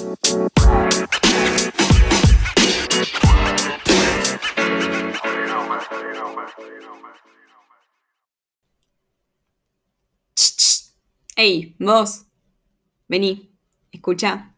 Hey, 0.00 0.06
vos, 11.80 12.26
vení, 13.08 13.50
escucha. 13.90 14.54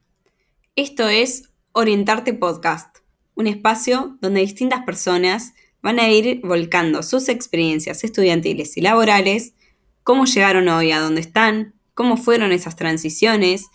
Esto 0.77 1.09
es 1.09 1.45
Orientarte 1.73 2.35
Podcast, 2.35 2.99
un 3.35 3.47
espacio 3.47 4.19
donde 4.21 4.41
distintas 4.41 4.85
personas 4.85 5.55
van 5.81 6.01
a 6.01 6.11
ir 6.11 6.43
volcando 6.43 7.03
sus 7.03 7.31
experiencias 7.31 8.05
estudiantiles 8.05 8.77
y 8.77 8.83
laborales, 8.83 9.55
cómo 10.03 10.27
llegaron 10.27 10.69
hoy 10.69 10.93
a 10.93 11.01
donde 11.01 11.23
están, 11.23 11.81
cómo 11.95 12.19
fueron 12.19 12.53
esas 12.53 12.77
transiciones 12.77 13.71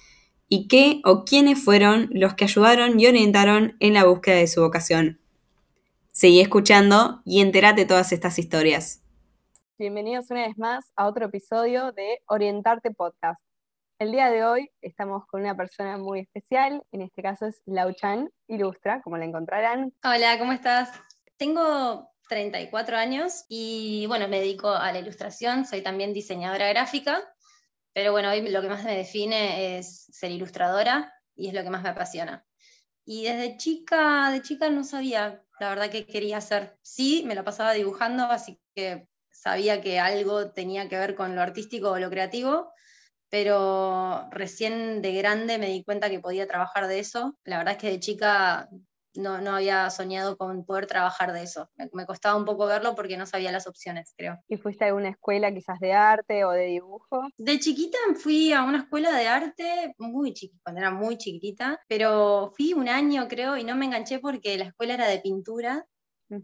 y 0.47 0.67
qué 0.67 1.01
o 1.03 1.25
quiénes 1.25 1.63
fueron 1.63 2.09
los 2.11 2.35
que 2.35 2.45
ayudaron 2.45 2.99
y 2.99 3.07
orientaron 3.07 3.75
en 3.79 3.93
la 3.93 4.05
búsqueda 4.05 4.35
de 4.35 4.47
su 4.47 4.61
vocación. 4.61 5.19
Seguí 6.11 6.39
escuchando 6.39 7.21
y 7.25 7.41
entérate 7.41 7.85
todas 7.85 8.11
estas 8.11 8.39
historias. 8.39 9.01
Bienvenidos 9.77 10.29
una 10.29 10.47
vez 10.47 10.57
más 10.57 10.91
a 10.95 11.07
otro 11.07 11.25
episodio 11.25 11.91
de 11.91 12.21
Orientarte 12.27 12.91
Podcast. 12.91 13.43
El 13.99 14.11
día 14.11 14.29
de 14.29 14.45
hoy 14.45 14.71
estamos 14.81 15.25
con 15.25 15.41
una 15.41 15.55
persona 15.55 15.97
muy 15.97 16.21
especial, 16.21 16.83
en 16.91 17.01
este 17.01 17.21
caso 17.21 17.47
es 17.47 17.61
Lau 17.65 17.93
Chan, 17.93 18.29
ilustra, 18.47 19.01
como 19.01 19.17
la 19.17 19.25
encontrarán. 19.25 19.93
Hola, 20.03 20.37
¿cómo 20.37 20.51
estás? 20.51 20.89
Tengo 21.37 22.09
34 22.29 22.97
años 22.97 23.45
y 23.49 24.05
bueno, 24.07 24.27
me 24.27 24.39
dedico 24.39 24.69
a 24.69 24.91
la 24.91 24.99
ilustración, 24.99 25.65
soy 25.65 25.81
también 25.81 26.13
diseñadora 26.13 26.69
gráfica, 26.69 27.21
pero 27.95 28.11
bueno, 28.11 28.29
hoy 28.29 28.41
lo 28.49 28.61
que 28.61 28.67
más 28.67 28.83
me 28.83 28.97
define 28.97 29.77
es 29.77 30.07
ser 30.11 30.29
ilustradora 30.29 31.13
y 31.33 31.47
es 31.47 31.53
lo 31.53 31.63
que 31.63 31.69
más 31.69 31.81
me 31.81 31.87
apasiona. 31.87 32.45
Y 33.05 33.23
desde 33.23 33.55
chica, 33.55 34.31
de 34.31 34.41
chica 34.41 34.69
no 34.69 34.83
sabía 34.83 35.41
la 35.61 35.69
verdad 35.69 35.89
que 35.89 36.05
quería 36.05 36.39
hacer. 36.39 36.77
Sí, 36.81 37.23
me 37.25 37.35
la 37.35 37.45
pasaba 37.45 37.71
dibujando, 37.71 38.25
así 38.25 38.59
que 38.75 39.07
sabía 39.31 39.79
que 39.79 39.97
algo 40.01 40.51
tenía 40.51 40.89
que 40.89 40.97
ver 40.97 41.15
con 41.15 41.35
lo 41.35 41.41
artístico 41.41 41.91
o 41.91 41.97
lo 41.97 42.09
creativo, 42.09 42.73
pero 43.29 44.27
recién 44.29 45.01
de 45.01 45.13
grande 45.13 45.57
me 45.57 45.67
di 45.67 45.85
cuenta 45.85 46.09
que 46.09 46.19
podía 46.19 46.47
trabajar 46.47 46.87
de 46.87 46.99
eso. 46.99 47.39
La 47.45 47.59
verdad 47.59 47.75
es 47.75 47.79
que 47.79 47.91
de 47.91 48.01
chica 48.01 48.67
no, 49.15 49.41
no 49.41 49.55
había 49.55 49.89
soñado 49.89 50.37
con 50.37 50.65
poder 50.65 50.87
trabajar 50.87 51.33
de 51.33 51.43
eso. 51.43 51.69
Me, 51.93 52.05
costaba 52.05 52.35
un 52.35 52.45
poco 52.45 52.65
verlo 52.65 52.95
porque 52.95 53.17
no 53.17 53.25
sabía 53.25 53.51
las 53.51 53.67
opciones, 53.67 54.13
creo. 54.17 54.39
¿Y 54.47 54.57
fuiste 54.57 54.85
a 54.85 54.87
alguna 54.87 55.09
escuela 55.09 55.53
quizás 55.53 55.79
de 55.79 55.93
arte 55.93 56.45
o 56.45 56.51
de 56.51 56.65
dibujo? 56.65 57.27
De 57.37 57.59
chiquita 57.59 57.97
fui 58.15 58.53
a 58.53 58.63
una 58.63 58.79
escuela 58.79 59.15
de 59.15 59.27
arte 59.27 59.95
muy 59.97 60.33
chiquita, 60.33 60.61
cuando 60.63 60.81
era 60.81 60.91
muy 60.91 61.17
chiquitita, 61.17 61.79
pero 61.87 62.53
fui 62.55 62.73
un 62.73 62.89
año 62.89 63.27
creo 63.27 63.57
y 63.57 63.63
no 63.63 63.75
me 63.75 63.85
enganché 63.85 64.19
porque 64.19 64.57
la 64.57 64.65
escuela 64.65 64.93
era 64.95 65.07
de 65.07 65.19
pintura 65.19 65.85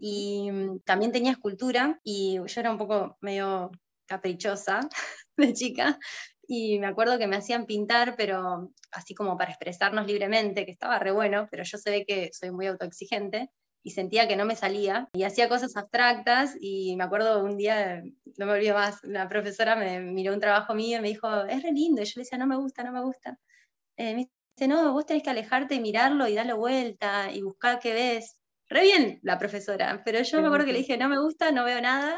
y 0.00 0.50
mm, 0.50 0.80
también 0.84 1.12
tenía 1.12 1.32
escultura 1.32 2.00
y 2.02 2.34
yo 2.34 2.60
era 2.60 2.70
un 2.70 2.78
poco 2.78 3.16
medio 3.20 3.70
caprichosa 4.06 4.80
de 5.36 5.52
chica 5.52 5.98
y 6.46 6.78
me 6.78 6.86
acuerdo 6.86 7.18
que 7.18 7.26
me 7.26 7.36
hacían 7.36 7.66
pintar, 7.66 8.14
pero 8.16 8.70
así 8.90 9.14
como 9.14 9.36
para 9.36 9.50
expresarnos 9.50 10.06
libremente, 10.06 10.64
que 10.64 10.72
estaba 10.72 10.98
re 10.98 11.12
bueno, 11.12 11.48
pero 11.50 11.62
yo 11.64 11.78
se 11.78 11.90
ve 11.90 12.04
que 12.06 12.30
soy 12.32 12.50
muy 12.50 12.66
autoexigente 12.66 13.50
y 13.82 13.90
sentía 13.90 14.28
que 14.28 14.36
no 14.36 14.44
me 14.44 14.56
salía. 14.56 15.08
Y 15.14 15.24
hacía 15.24 15.48
cosas 15.48 15.76
abstractas 15.76 16.54
y 16.60 16.96
me 16.96 17.04
acuerdo 17.04 17.42
un 17.42 17.56
día, 17.56 18.02
no 18.38 18.46
me 18.46 18.52
olvido 18.52 18.74
más, 18.74 19.02
la 19.02 19.28
profesora 19.28 19.76
me 19.76 20.00
miró 20.00 20.32
un 20.34 20.40
trabajo 20.40 20.74
mío 20.74 20.98
y 20.98 21.02
me 21.02 21.08
dijo, 21.08 21.44
es 21.44 21.62
re 21.62 21.72
lindo, 21.72 22.02
y 22.02 22.04
yo 22.04 22.12
le 22.16 22.22
decía, 22.22 22.38
no 22.38 22.46
me 22.46 22.56
gusta, 22.56 22.84
no 22.84 22.92
me 22.92 23.02
gusta. 23.02 23.38
Eh, 23.96 24.14
me 24.14 24.28
dice, 24.56 24.68
no, 24.68 24.92
vos 24.92 25.06
tenés 25.06 25.22
que 25.22 25.30
alejarte 25.30 25.74
y 25.76 25.80
mirarlo 25.80 26.28
y 26.28 26.34
darle 26.34 26.54
vuelta 26.54 27.32
y 27.32 27.42
buscar 27.42 27.78
qué 27.80 27.92
ves 27.94 28.36
re 28.68 28.82
bien 28.82 29.20
la 29.22 29.38
profesora, 29.38 30.02
pero 30.04 30.22
yo 30.22 30.40
me 30.40 30.46
acuerdo 30.46 30.66
que 30.66 30.72
le 30.72 30.78
dije, 30.78 30.96
no 30.96 31.08
me 31.08 31.18
gusta, 31.20 31.52
no 31.52 31.64
veo 31.64 31.80
nada, 31.80 32.16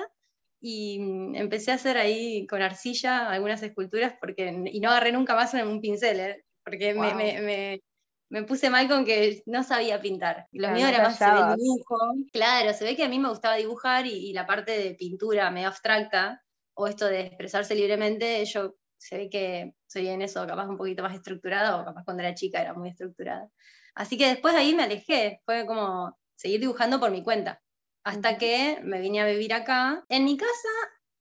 y 0.67 0.99
mm, 0.99 1.35
empecé 1.35 1.73
a 1.73 1.75
hacer 1.75 1.99
ahí 1.99 2.47
con 2.47 2.63
arcilla 2.63 3.29
algunas 3.29 3.63
esculturas, 3.63 4.15
porque, 4.19 4.65
y 4.73 4.81
no 4.81 4.89
agarré 4.89 5.13
nunca 5.13 5.35
más 5.35 5.53
un 5.53 5.83
pincel, 5.83 6.21
¿eh? 6.21 6.45
porque 6.65 6.95
me, 6.95 8.45
puse 8.45 8.71
mal 8.71 8.89
con 8.89 9.05
que 9.05 9.43
no 9.45 9.63
sabía 9.63 10.01
pintar. 10.01 10.47
Lo 10.53 10.71
mío 10.71 10.89
era 10.89 11.03
más 11.03 11.21
el 11.21 11.59
dibujo. 11.59 11.99
Claro, 12.33 12.73
se 12.73 12.85
ve 12.85 12.97
que 12.97 13.05
a 13.05 13.11
mí 13.11 13.19
me 13.19 13.29
gustaba 13.29 13.57
dibujar 13.57 14.07
y, 14.07 14.33
la 14.33 14.47
parte 14.47 14.73
de 14.73 14.95
pintura 14.95 15.51
medio 15.51 15.69
abstracta, 15.69 16.43
o 16.73 16.87
esto 16.87 17.09
de 17.09 17.27
expresarse 17.27 17.75
libremente, 17.75 18.43
yo 18.47 18.75
se 18.97 19.19
ve 19.19 19.29
que 19.29 19.75
soy 19.87 20.09
en 20.09 20.23
eso 20.23 20.47
capaz 20.47 20.67
un 20.67 20.79
poquito 20.79 21.03
más 21.03 21.15
estructurada, 21.15 21.79
o 21.79 21.85
capaz 21.85 22.05
cuando 22.05 22.23
era 22.23 22.35
chica 22.35 22.63
era 22.63 22.73
muy 22.73 22.89
estructurada. 22.89 23.51
Así 23.95 24.17
que 24.17 24.29
después 24.29 24.55
ahí 24.55 24.75
me 24.75 24.85
alejé, 24.85 25.43
fue 25.45 25.67
como, 25.67 26.17
seguir 26.35 26.61
dibujando 26.61 26.99
por 26.99 27.11
mi 27.11 27.23
cuenta. 27.23 27.61
Hasta 28.05 28.39
que 28.39 28.81
me 28.83 29.01
vine 29.01 29.21
a 29.21 29.27
vivir 29.27 29.53
acá. 29.55 30.05
En 30.09 30.25
mi 30.25 30.37
casa, 30.37 30.69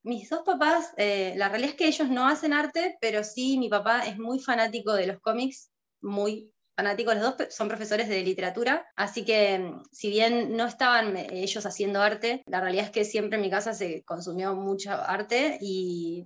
mis 0.04 0.30
dos 0.30 0.42
papás, 0.46 0.94
eh, 0.98 1.34
la 1.38 1.50
realidad 1.50 1.72
es 1.72 1.78
que 1.78 1.88
ellos 1.88 2.10
no 2.10 2.28
hacen 2.28 2.54
arte, 2.54 2.98
pero 3.02 3.24
sí 3.24 3.58
mi 3.58 3.70
papá 3.70 4.02
es 4.06 4.18
muy 4.20 4.40
fanático 4.40 4.94
de 4.94 5.08
los 5.08 5.20
cómics, 5.22 5.72
muy 6.02 6.54
fanático, 6.76 7.14
los 7.14 7.38
dos 7.38 7.54
son 7.54 7.68
profesores 7.70 8.10
de 8.10 8.24
literatura, 8.24 8.86
así 8.96 9.24
que 9.24 9.60
mm, 9.60 9.84
si 9.92 10.10
bien 10.10 10.58
no 10.58 10.66
estaban 10.66 11.16
eh, 11.16 11.28
ellos 11.32 11.66
haciendo 11.66 12.02
arte, 12.02 12.44
la 12.48 12.62
realidad 12.62 12.86
es 12.86 12.92
que 12.92 13.06
siempre 13.06 13.38
en 13.38 13.44
mi 13.44 13.50
casa 13.50 13.74
se 13.74 14.04
consumió 14.04 14.56
mucho 14.56 14.92
arte 14.92 15.58
y, 15.62 16.26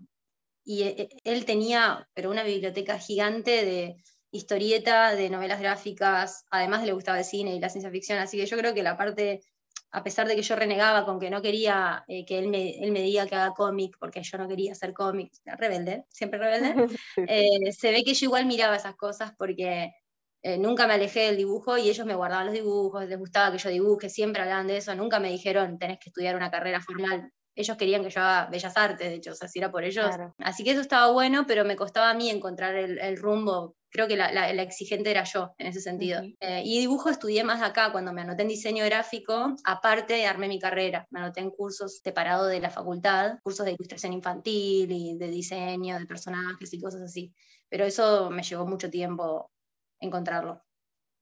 y 0.64 0.84
eh, 0.84 1.10
él 1.24 1.46
tenía 1.46 2.08
pero 2.14 2.32
una 2.32 2.44
biblioteca 2.44 2.98
gigante 3.00 3.66
de 3.66 3.98
historieta, 4.32 5.16
de 5.16 5.30
novelas 5.30 5.60
gráficas, 5.60 6.46
además 6.50 6.84
le 6.86 6.94
gustaba 6.94 7.20
el 7.20 7.26
cine 7.26 7.56
y 7.56 7.60
la 7.60 7.70
ciencia 7.70 7.92
ficción, 7.92 8.20
así 8.20 8.38
que 8.38 8.46
yo 8.46 8.58
creo 8.58 8.74
que 8.74 8.84
la 8.84 8.98
parte, 8.98 9.42
a 9.98 10.04
pesar 10.04 10.28
de 10.28 10.36
que 10.36 10.44
yo 10.44 10.56
renegaba 10.56 11.06
con 11.06 11.20
que 11.20 11.32
no 11.32 11.42
quería 11.42 12.06
eh, 12.08 12.24
que 12.24 12.38
él 12.38 12.50
me, 12.50 12.78
él 12.84 12.92
me, 12.92 13.02
diga 13.02 13.26
que 13.26 13.34
haga 13.34 13.54
cómic, 13.56 13.98
porque 14.00 14.22
yo 14.22 14.38
no 14.38 14.48
quería 14.48 14.74
hacer 14.74 14.94
cómic, 14.94 15.34
rebelde, 15.44 16.06
siempre 16.10 16.38
rebelde, 16.38 16.88
eh, 17.28 17.72
se 17.72 17.92
ve 17.92 18.04
que 18.04 18.14
yo 18.14 18.26
igual 18.28 18.46
miraba 18.46 18.76
esas 18.76 18.96
cosas 18.96 19.34
porque 19.36 19.92
eh, 20.44 20.58
nunca 20.60 20.86
me 20.86 20.94
alejé 20.94 21.22
del 21.22 21.38
dibujo 21.38 21.80
y 21.80 21.90
ellos 21.90 22.06
me 22.06 22.14
guardaban 22.14 22.46
los 22.46 22.54
dibujos, 22.54 23.06
les 23.06 23.18
gustaba 23.18 23.52
que 23.52 23.58
yo 23.58 23.70
dibuje, 23.72 24.08
siempre 24.08 24.44
hablaban 24.44 24.68
de 24.68 24.78
eso, 24.78 24.94
nunca 24.94 25.20
me 25.20 25.32
dijeron 25.32 25.80
tenés 25.80 25.98
que 25.98 26.10
estudiar 26.10 26.36
una 26.36 26.52
carrera 26.52 26.80
formal. 26.80 27.32
Ellos 27.56 27.76
querían 27.76 28.04
que 28.04 28.12
yo 28.12 28.22
haga 28.22 28.52
bellas 28.52 28.78
artes, 28.78 29.10
de 29.10 29.16
hecho, 29.16 29.32
o 29.32 29.36
sea, 29.36 29.48
si 29.48 29.58
era 29.58 29.72
por 29.72 29.84
ellos. 29.84 30.12
Así 30.38 30.64
que 30.64 30.72
eso 30.72 30.82
estaba 30.82 31.12
bueno, 31.12 31.46
pero 31.48 31.66
me 31.66 31.76
costaba 31.76 32.12
a 32.12 32.14
mí 32.14 32.30
encontrar 32.30 32.76
el, 32.76 33.00
el 33.00 33.18
rumbo 33.18 33.76
creo 33.98 34.08
que 34.08 34.16
la, 34.16 34.62
exigente 34.62 35.10
era 35.10 35.24
yo 35.24 35.56
en 35.58 35.68
ese 35.68 35.82
sentido. 35.82 36.22
Eh, 36.40 36.62
y 36.64 36.80
dibujo 36.80 37.10
estudié 37.10 37.44
más 37.44 37.64
acá, 37.64 37.92
cuando 37.92 38.14
me 38.14 38.22
anoté 38.22 38.44
en 38.44 38.50
diseño 38.50 38.86
gráfico, 38.86 39.56
aparte 39.64 40.28
armé 40.28 40.48
mi 40.48 40.60
carrera, 40.60 41.08
me 41.10 41.20
anoté 41.20 41.40
en 41.40 41.50
cursos 41.50 42.00
separados 42.04 42.48
de 42.52 42.60
la 42.60 42.70
facultad, 42.70 43.40
cursos 43.42 43.66
de 43.66 43.72
ilustración 43.72 44.14
infantil 44.14 44.92
y 44.92 45.18
de 45.18 45.28
diseño 45.30 45.98
de 45.98 46.06
personajes 46.06 46.72
y 46.72 46.80
cosas 46.80 47.02
así. 47.02 47.34
Pero 47.70 47.86
eso 47.86 48.30
me 48.30 48.44
llevó 48.44 48.68
mucho 48.68 48.92
tiempo 48.92 49.50
encontrarlo. 50.00 50.62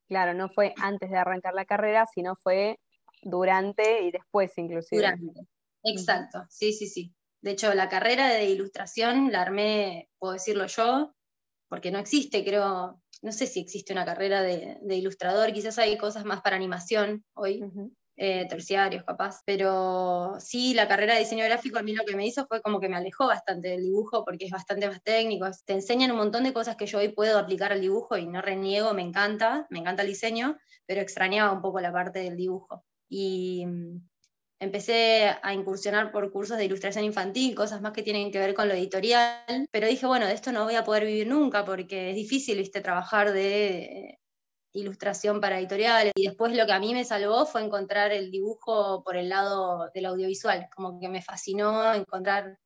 Claro, 0.09 0.33
no 0.33 0.49
fue 0.49 0.73
antes 0.75 1.09
de 1.09 1.17
arrancar 1.17 1.53
la 1.53 1.63
carrera, 1.63 2.05
sino 2.13 2.35
fue 2.35 2.77
durante 3.21 4.01
y 4.01 4.11
después 4.11 4.51
inclusive. 4.57 5.01
Durante, 5.01 5.47
exacto, 5.81 6.43
sí, 6.49 6.73
sí, 6.73 6.87
sí. 6.87 7.15
De 7.39 7.51
hecho, 7.51 7.73
la 7.73 7.87
carrera 7.87 8.27
de 8.27 8.49
ilustración 8.49 9.31
la 9.31 9.43
armé, 9.43 10.09
puedo 10.19 10.33
decirlo 10.33 10.65
yo, 10.67 11.15
porque 11.67 11.91
no 11.91 11.99
existe, 11.99 12.43
creo, 12.43 13.01
no 13.21 13.31
sé 13.31 13.47
si 13.47 13.59
existe 13.59 13.93
una 13.93 14.05
carrera 14.05 14.41
de, 14.41 14.77
ilustrador, 14.89 15.51
quizás 15.53 15.77
hay 15.79 15.97
cosas 15.97 16.25
más 16.25 16.41
para 16.41 16.55
animación 16.55 17.23
hoy, 17.33 17.63
eh, 18.17 18.47
terciarios 18.47 19.03
capaz, 19.03 19.41
pero 19.45 20.35
sí, 20.39 20.73
la 20.73 20.87
carrera 20.87 21.13
de 21.13 21.19
diseño 21.19 21.43
gráfico 21.43 21.79
a 21.79 21.83
mí 21.83 21.93
lo 21.93 22.05
que 22.05 22.15
me 22.15 22.25
hizo 22.25 22.45
fue 22.47 22.61
como 22.61 22.79
que 22.79 22.87
me 22.87 22.95
alejó 22.95 23.27
bastante 23.27 23.69
del 23.69 23.81
dibujo 23.81 24.23
porque 24.23 24.45
es 24.45 24.51
bastante 24.51 24.87
más 24.87 25.03
técnico, 25.03 25.47
te 25.65 25.73
enseñan 25.73 26.11
un 26.11 26.17
montón 26.17 26.43
de 26.43 26.53
cosas 26.53 26.77
que 26.77 26.85
yo 26.85 26.99
hoy 26.99 27.09
puedo 27.09 27.37
aplicar 27.37 27.73
al 27.73 27.81
dibujo 27.81 28.17
y 28.17 28.27
no 28.27 28.41
reniego, 28.41 28.93
me 28.93 29.01
encanta, 29.01 29.67
me 29.69 29.79
encanta 29.79 30.03
el 30.03 30.09
diseño, 30.09 30.57
pero 30.85 31.01
extrañaba 31.01 31.51
un 31.51 31.61
poco 31.61 31.81
la 31.81 31.91
parte 31.91 32.19
del 32.19 32.37
dibujo. 32.37 32.85
Y 33.09 33.65
empecé 34.65 35.35
a 35.41 35.53
incursionar 35.53 36.11
por 36.11 36.31
cursos 36.31 36.57
de 36.57 36.65
ilustración 36.65 37.05
infantil, 37.05 37.55
cosas 37.55 37.81
más 37.81 37.93
que 37.93 38.03
tienen 38.03 38.31
que 38.31 38.39
ver 38.39 38.53
con 38.53 38.67
lo 38.67 38.73
editorial, 38.73 39.67
pero 39.71 39.87
dije, 39.87 40.05
bueno, 40.05 40.25
de 40.27 40.33
esto 40.33 40.51
no 40.51 40.65
voy 40.65 40.75
a 40.75 40.83
poder 40.83 41.05
vivir 41.05 41.27
nunca 41.27 41.63
porque 41.65 42.09
es 42.09 42.15
difícil, 42.15 42.57
viste, 42.57 42.81
trabajar 42.81 43.31
de 43.31 44.19
ilustración 44.75 45.41
para 45.41 45.59
editoriales. 45.59 46.13
Y 46.15 46.27
después 46.27 46.55
lo 46.55 46.65
que 46.65 46.73
a 46.73 46.79
mí 46.79 46.93
me 46.93 47.05
salvó 47.05 47.45
fue 47.45 47.63
encontrar 47.63 48.11
el 48.11 48.29
dibujo 48.31 49.03
por 49.03 49.15
el 49.15 49.29
lado 49.29 49.89
del 49.93 50.05
audiovisual, 50.05 50.67
como 50.75 50.99
que 50.99 51.09
me 51.09 51.21
fascinó 51.21 51.93
encontrar 51.93 52.57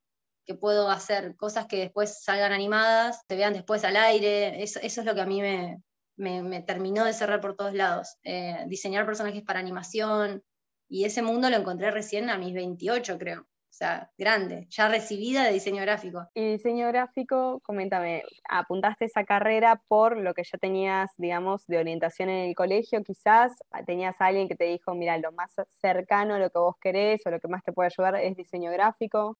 que 0.44 0.54
puedo 0.54 0.90
hacer 0.90 1.36
cosas 1.36 1.66
que 1.66 1.78
después 1.78 2.22
salgan 2.24 2.52
animadas, 2.52 3.20
se 3.28 3.36
vean 3.36 3.52
después 3.52 3.84
al 3.84 3.96
aire, 3.96 4.62
eso, 4.62 4.80
es 4.82 5.04
lo 5.04 5.14
que 5.14 5.20
a 5.20 5.26
mí 5.26 5.40
me, 5.40 5.82
me, 6.16 6.62
terminó 6.62 7.04
de 7.04 7.12
cerrar 7.12 7.40
por 7.40 7.56
todos 7.56 7.74
lados. 7.74 8.16
Eh, 8.24 8.64
diseñar 8.66 9.06
personajes 9.06 9.42
para 9.42 9.60
animación, 9.60 10.42
y 10.90 11.04
ese 11.04 11.22
mundo 11.22 11.48
lo 11.48 11.56
encontré 11.56 11.90
recién 11.92 12.28
a 12.28 12.36
mis 12.36 12.52
28, 12.52 13.16
creo. 13.16 13.42
o 13.42 13.72
sea, 13.72 14.10
grande, 14.18 14.66
ya 14.68 14.88
recibida 14.88 15.44
de 15.44 15.52
diseño 15.52 15.80
gráfico. 15.82 16.26
Y 16.34 16.52
diseño 16.52 16.88
gráfico, 16.88 17.60
coméntame, 17.62 18.24
¿apuntaste 18.50 19.04
esa 19.04 19.24
carrera 19.24 19.80
por 19.86 20.18
lo 20.18 20.34
que 20.34 20.42
ya 20.42 20.58
tenías, 20.58 21.12
digamos, 21.16 21.64
de 21.68 21.78
orientación 21.78 22.28
en 22.28 22.48
el 22.48 22.54
colegio? 22.56 23.02
Quizás 23.04 23.52
tenías 23.86 24.20
a 24.20 24.26
alguien 24.26 24.48
que 24.48 24.56
te 24.56 24.64
dijo, 24.64 24.94
mira, 24.94 25.16
lo 25.16 25.30
más 25.32 25.54
cercano 25.80 26.34
a 26.34 26.38
lo 26.40 26.50
que 26.50 26.58
vos 26.58 26.74
querés 26.80 27.24
o 27.24 27.30
lo 27.30 27.38
que 27.38 27.48
más 27.48 27.62
te 27.62 27.72
puede 27.72 27.86
ayudar 27.86 28.16
es 28.16 28.36
diseño 28.36 28.72
gráfico. 28.72 29.38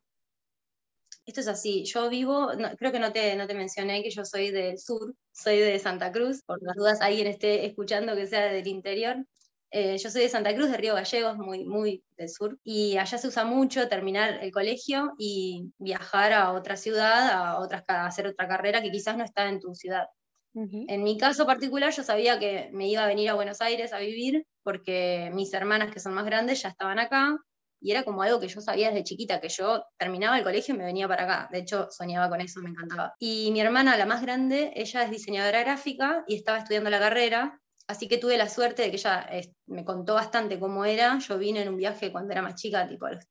Esto 1.26 1.40
es 1.40 1.48
así, 1.48 1.84
yo 1.84 2.08
vivo, 2.08 2.48
creo 2.78 2.92
que 2.92 2.98
no 3.00 3.12
te, 3.12 3.36
no 3.36 3.46
te 3.46 3.54
mencioné 3.54 4.02
que 4.02 4.10
yo 4.10 4.24
soy 4.24 4.52
del 4.52 4.78
sur, 4.78 5.14
soy 5.32 5.58
de 5.58 5.78
Santa 5.78 6.12
Cruz, 6.12 6.42
por 6.46 6.62
las 6.62 6.76
dudas 6.76 7.00
alguien 7.00 7.26
esté 7.26 7.66
escuchando 7.66 8.14
que 8.14 8.26
sea 8.26 8.46
del 8.46 8.66
interior. 8.66 9.26
Eh, 9.70 9.98
yo 9.98 10.10
soy 10.10 10.22
de 10.22 10.28
Santa 10.28 10.54
Cruz, 10.54 10.70
de 10.70 10.76
Río 10.76 10.94
Gallegos, 10.94 11.36
muy, 11.36 11.64
muy 11.64 12.02
del 12.16 12.28
sur, 12.28 12.58
y 12.64 12.96
allá 12.96 13.18
se 13.18 13.28
usa 13.28 13.44
mucho 13.44 13.88
terminar 13.88 14.38
el 14.42 14.50
colegio 14.50 15.12
y 15.16 15.72
viajar 15.78 16.32
a 16.32 16.52
otra 16.52 16.76
ciudad, 16.76 17.30
a, 17.30 17.58
otras, 17.60 17.84
a 17.86 18.06
hacer 18.06 18.26
otra 18.26 18.48
carrera 18.48 18.82
que 18.82 18.90
quizás 18.90 19.16
no 19.16 19.24
está 19.24 19.48
en 19.48 19.60
tu 19.60 19.74
ciudad. 19.74 20.06
En 20.52 21.04
mi 21.04 21.16
caso 21.16 21.46
particular, 21.46 21.92
yo 21.92 22.02
sabía 22.02 22.40
que 22.40 22.70
me 22.72 22.88
iba 22.88 23.04
a 23.04 23.06
venir 23.06 23.30
a 23.30 23.34
Buenos 23.34 23.60
Aires 23.60 23.92
a 23.92 24.00
vivir 24.00 24.44
porque 24.64 25.30
mis 25.32 25.54
hermanas, 25.54 25.92
que 25.92 26.00
son 26.00 26.12
más 26.12 26.24
grandes, 26.24 26.62
ya 26.62 26.70
estaban 26.70 26.98
acá, 26.98 27.38
y 27.80 27.92
era 27.92 28.02
como 28.02 28.22
algo 28.22 28.40
que 28.40 28.48
yo 28.48 28.60
sabía 28.60 28.88
desde 28.88 29.04
chiquita, 29.04 29.40
que 29.40 29.48
yo 29.48 29.84
terminaba 29.96 30.36
el 30.36 30.44
colegio 30.44 30.74
y 30.74 30.78
me 30.78 30.84
venía 30.84 31.08
para 31.08 31.22
acá. 31.22 31.48
De 31.50 31.60
hecho, 31.60 31.88
soñaba 31.90 32.28
con 32.28 32.40
eso, 32.40 32.60
me 32.60 32.70
encantaba. 32.70 33.14
Y 33.18 33.50
mi 33.52 33.60
hermana, 33.60 33.96
la 33.96 34.06
más 34.06 34.22
grande, 34.22 34.72
ella 34.74 35.04
es 35.04 35.10
diseñadora 35.10 35.60
gráfica 35.60 36.24
y 36.26 36.34
estaba 36.34 36.58
estudiando 36.58 36.90
la 36.90 36.98
carrera, 36.98 37.60
Así 37.90 38.06
que 38.06 38.18
tuve 38.18 38.38
la 38.38 38.48
suerte 38.48 38.82
de 38.82 38.90
que 38.90 38.98
ella 38.98 39.28
me 39.66 39.84
contó 39.84 40.14
bastante 40.14 40.60
cómo 40.60 40.84
era. 40.84 41.18
Yo 41.18 41.38
vine 41.38 41.62
en 41.62 41.70
un 41.70 41.76
viaje 41.76 42.12
cuando 42.12 42.30
era 42.30 42.40
más 42.40 42.54
chica, 42.54 42.86
tipo 42.86 43.06
a 43.06 43.14
los 43.14 43.24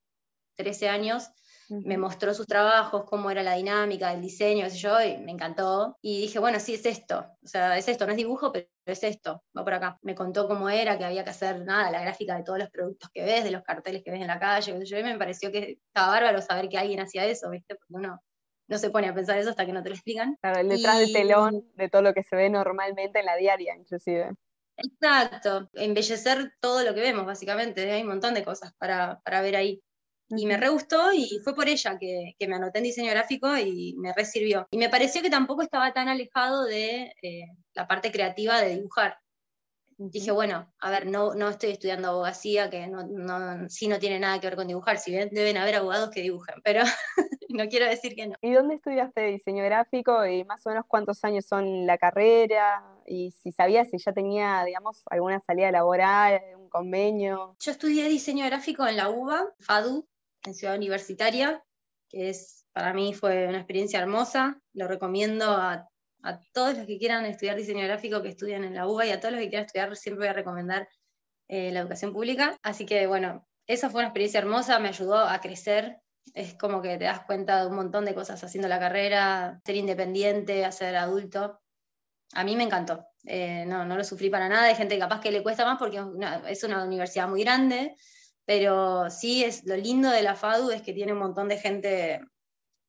13 0.57 0.89
años, 0.89 1.29
me 1.69 1.97
mostró 1.97 2.33
sus 2.33 2.45
trabajos, 2.45 3.05
cómo 3.05 3.31
era 3.31 3.41
la 3.41 3.53
dinámica, 3.53 4.11
el 4.11 4.21
diseño, 4.21 4.65
qué 4.65 4.71
sé 4.71 4.77
yo, 4.79 5.01
y 5.01 5.17
me 5.19 5.31
encantó. 5.31 5.97
Y 6.01 6.19
dije, 6.19 6.39
bueno, 6.39 6.59
sí, 6.59 6.73
es 6.73 6.85
esto. 6.85 7.25
O 7.41 7.47
sea, 7.47 7.77
es 7.77 7.87
esto, 7.87 8.05
no 8.05 8.11
es 8.11 8.17
dibujo, 8.17 8.51
pero 8.51 8.67
es 8.85 9.01
esto, 9.01 9.43
va 9.57 9.63
por 9.63 9.75
acá. 9.75 9.97
Me 10.01 10.13
contó 10.13 10.45
cómo 10.45 10.69
era, 10.69 10.97
que 10.97 11.05
había 11.05 11.23
que 11.23 11.29
hacer 11.29 11.63
nada, 11.63 11.89
la 11.89 12.01
gráfica 12.01 12.35
de 12.35 12.43
todos 12.43 12.59
los 12.59 12.69
productos 12.69 13.09
que 13.13 13.23
ves, 13.23 13.45
de 13.45 13.51
los 13.51 13.63
carteles 13.63 14.03
que 14.03 14.11
ves 14.11 14.19
en 14.19 14.27
la 14.27 14.39
calle, 14.39 14.73
qué 14.73 14.79
sé 14.79 14.85
yo, 14.85 14.97
y 14.97 15.03
me 15.03 15.17
pareció 15.17 15.53
que 15.53 15.79
estaba 15.87 16.11
bárbaro 16.11 16.41
saber 16.41 16.67
que 16.67 16.77
alguien 16.77 16.99
hacía 16.99 17.25
eso, 17.25 17.49
¿viste? 17.49 17.75
Porque 17.75 17.93
uno 17.93 18.21
no 18.67 18.77
se 18.77 18.89
pone 18.89 19.07
a 19.07 19.13
pensar 19.13 19.37
eso 19.37 19.51
hasta 19.51 19.65
que 19.65 19.71
no 19.71 19.81
te 19.81 19.89
lo 19.89 19.95
explican. 19.95 20.35
Claro, 20.41 20.59
el 20.59 20.67
detrás 20.67 20.99
del 20.99 21.13
telón 21.13 21.65
de 21.75 21.87
todo 21.87 22.01
lo 22.01 22.13
que 22.13 22.23
se 22.23 22.35
ve 22.35 22.49
normalmente 22.49 23.19
en 23.19 23.25
la 23.25 23.35
diaria, 23.35 23.75
inclusive. 23.75 24.33
Exacto, 24.83 25.69
embellecer 25.73 26.53
todo 26.59 26.83
lo 26.83 26.93
que 26.93 27.01
vemos, 27.01 27.25
básicamente. 27.25 27.91
Hay 27.91 28.01
un 28.01 28.09
montón 28.09 28.33
de 28.33 28.43
cosas 28.43 28.73
para, 28.77 29.19
ver 29.41 29.55
ahí. 29.55 29.81
Y 30.29 30.45
me 30.45 30.57
re 30.57 30.69
gustó 30.69 31.11
y 31.11 31.39
fue 31.43 31.55
por 31.55 31.67
ella 31.67 31.97
que, 31.99 32.35
me 32.47 32.55
anoté 32.55 32.79
en 32.79 32.83
diseño 32.83 33.11
gráfico 33.11 33.57
y 33.57 33.95
me 33.97 34.13
re 34.13 34.25
sirvió. 34.25 34.67
Y 34.71 34.77
me 34.77 34.89
pareció 34.89 35.21
que 35.21 35.29
tampoco 35.29 35.63
estaba 35.63 35.91
tan 35.93 36.07
alejado 36.07 36.65
de 36.65 37.13
eh, 37.21 37.45
la 37.73 37.87
parte 37.87 38.11
creativa 38.11 38.61
de 38.61 38.75
dibujar. 38.75 39.17
Dije, 39.97 40.31
bueno, 40.31 40.71
a 40.79 40.91
ver, 40.91 41.07
no, 41.07 41.33
no 41.33 41.49
estoy 41.49 41.71
estudiando 41.71 42.09
abogacía, 42.09 42.69
que 42.69 42.87
no, 42.87 43.05
no, 43.05 43.67
sí 43.69 43.87
no 43.89 43.99
tiene 43.99 44.19
nada 44.19 44.39
que 44.39 44.47
ver 44.47 44.55
con 44.55 44.67
dibujar, 44.67 44.97
si 44.97 45.11
bien 45.11 45.29
deben 45.29 45.57
haber 45.57 45.75
abogados 45.75 46.09
que 46.09 46.21
dibujen, 46.21 46.55
pero 46.63 46.83
no 47.49 47.67
quiero 47.67 47.85
decir 47.85 48.15
que 48.15 48.27
no. 48.27 48.35
¿Y 48.41 48.53
dónde 48.53 48.75
estudiaste 48.75 49.25
diseño 49.25 49.65
gráfico 49.65 50.25
y 50.25 50.45
más 50.45 50.65
o 50.65 50.69
menos 50.69 50.85
cuántos 50.87 51.21
años 51.25 51.45
son 51.45 51.85
la 51.85 51.97
carrera? 51.97 52.81
Y 53.09 53.31
si 53.31 53.51
sabías 53.51 53.89
si 53.89 53.97
ya 53.97 54.13
tenía, 54.13 54.63
digamos, 54.63 55.01
alguna 55.09 55.39
salida 55.39 55.71
laboral, 55.71 56.41
un 56.57 56.69
convenio. 56.69 57.55
Yo 57.59 57.71
estudié 57.71 58.07
diseño 58.07 58.45
gráfico 58.45 58.87
en 58.87 58.97
la 58.97 59.09
UBA, 59.09 59.53
FADU, 59.59 60.07
en 60.45 60.53
Ciudad 60.53 60.75
Universitaria, 60.75 61.63
que 62.07 62.29
es, 62.29 62.65
para 62.71 62.93
mí 62.93 63.13
fue 63.13 63.47
una 63.47 63.57
experiencia 63.57 63.99
hermosa, 63.99 64.61
lo 64.73 64.87
recomiendo 64.87 65.45
a 65.45 65.89
a 66.23 66.39
todos 66.53 66.77
los 66.77 66.85
que 66.85 66.97
quieran 66.97 67.25
estudiar 67.25 67.55
diseño 67.55 67.85
gráfico 67.85 68.21
que 68.21 68.29
estudian 68.29 68.63
en 68.63 68.75
la 68.75 68.87
UBA 68.87 69.07
y 69.07 69.11
a 69.11 69.19
todos 69.19 69.33
los 69.33 69.41
que 69.41 69.49
quieran 69.49 69.65
estudiar 69.65 69.95
siempre 69.95 70.25
voy 70.25 70.29
a 70.29 70.33
recomendar 70.33 70.89
eh, 71.47 71.71
la 71.71 71.79
educación 71.81 72.13
pública. 72.13 72.57
Así 72.61 72.85
que 72.85 73.07
bueno, 73.07 73.47
esa 73.67 73.89
fue 73.89 73.99
una 73.99 74.09
experiencia 74.09 74.39
hermosa, 74.39 74.79
me 74.79 74.89
ayudó 74.89 75.17
a 75.17 75.39
crecer. 75.39 75.99
Es 76.33 76.53
como 76.55 76.81
que 76.81 76.97
te 76.97 77.05
das 77.05 77.25
cuenta 77.25 77.61
de 77.61 77.67
un 77.67 77.75
montón 77.75 78.05
de 78.05 78.13
cosas 78.13 78.43
haciendo 78.43 78.67
la 78.67 78.79
carrera, 78.79 79.61
ser 79.65 79.75
independiente, 79.75 80.65
a 80.65 80.71
ser 80.71 80.95
adulto. 80.95 81.59
A 82.33 82.43
mí 82.43 82.55
me 82.55 82.63
encantó. 82.63 83.05
Eh, 83.25 83.65
no, 83.65 83.85
no 83.85 83.97
lo 83.97 84.03
sufrí 84.03 84.29
para 84.29 84.49
nada. 84.49 84.67
Hay 84.67 84.75
gente 84.75 84.99
capaz 84.99 85.19
que 85.19 85.31
le 85.31 85.43
cuesta 85.43 85.65
más 85.65 85.77
porque 85.77 86.01
es 86.47 86.63
una 86.63 86.83
universidad 86.83 87.27
muy 87.27 87.43
grande, 87.43 87.95
pero 88.45 89.09
sí 89.09 89.43
es 89.43 89.65
lo 89.65 89.75
lindo 89.75 90.09
de 90.09 90.23
la 90.23 90.35
FADU 90.35 90.71
es 90.71 90.81
que 90.81 90.93
tiene 90.93 91.13
un 91.13 91.19
montón 91.19 91.47
de 91.47 91.57
gente 91.57 92.21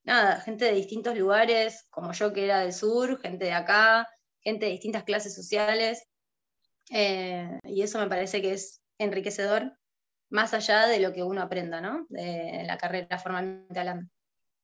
nada, 0.04 0.40
gente 0.40 0.64
de 0.64 0.72
distintos 0.72 1.16
lugares, 1.16 1.86
como 1.90 2.12
yo 2.12 2.32
que 2.32 2.44
era 2.44 2.60
del 2.60 2.72
sur, 2.72 3.20
gente 3.20 3.44
de 3.44 3.52
acá, 3.52 4.08
gente 4.40 4.66
de 4.66 4.72
distintas 4.72 5.04
clases 5.04 5.34
sociales, 5.34 6.06
eh, 6.90 7.58
y 7.64 7.82
eso 7.82 7.98
me 7.98 8.08
parece 8.08 8.42
que 8.42 8.52
es 8.52 8.82
enriquecedor, 8.98 9.72
más 10.30 10.54
allá 10.54 10.86
de 10.86 11.00
lo 11.00 11.12
que 11.12 11.22
uno 11.22 11.42
aprenda, 11.42 11.80
¿no? 11.80 12.06
De 12.08 12.62
la 12.66 12.78
carrera 12.78 13.18
formalmente 13.18 13.78
hablando. 13.78 14.10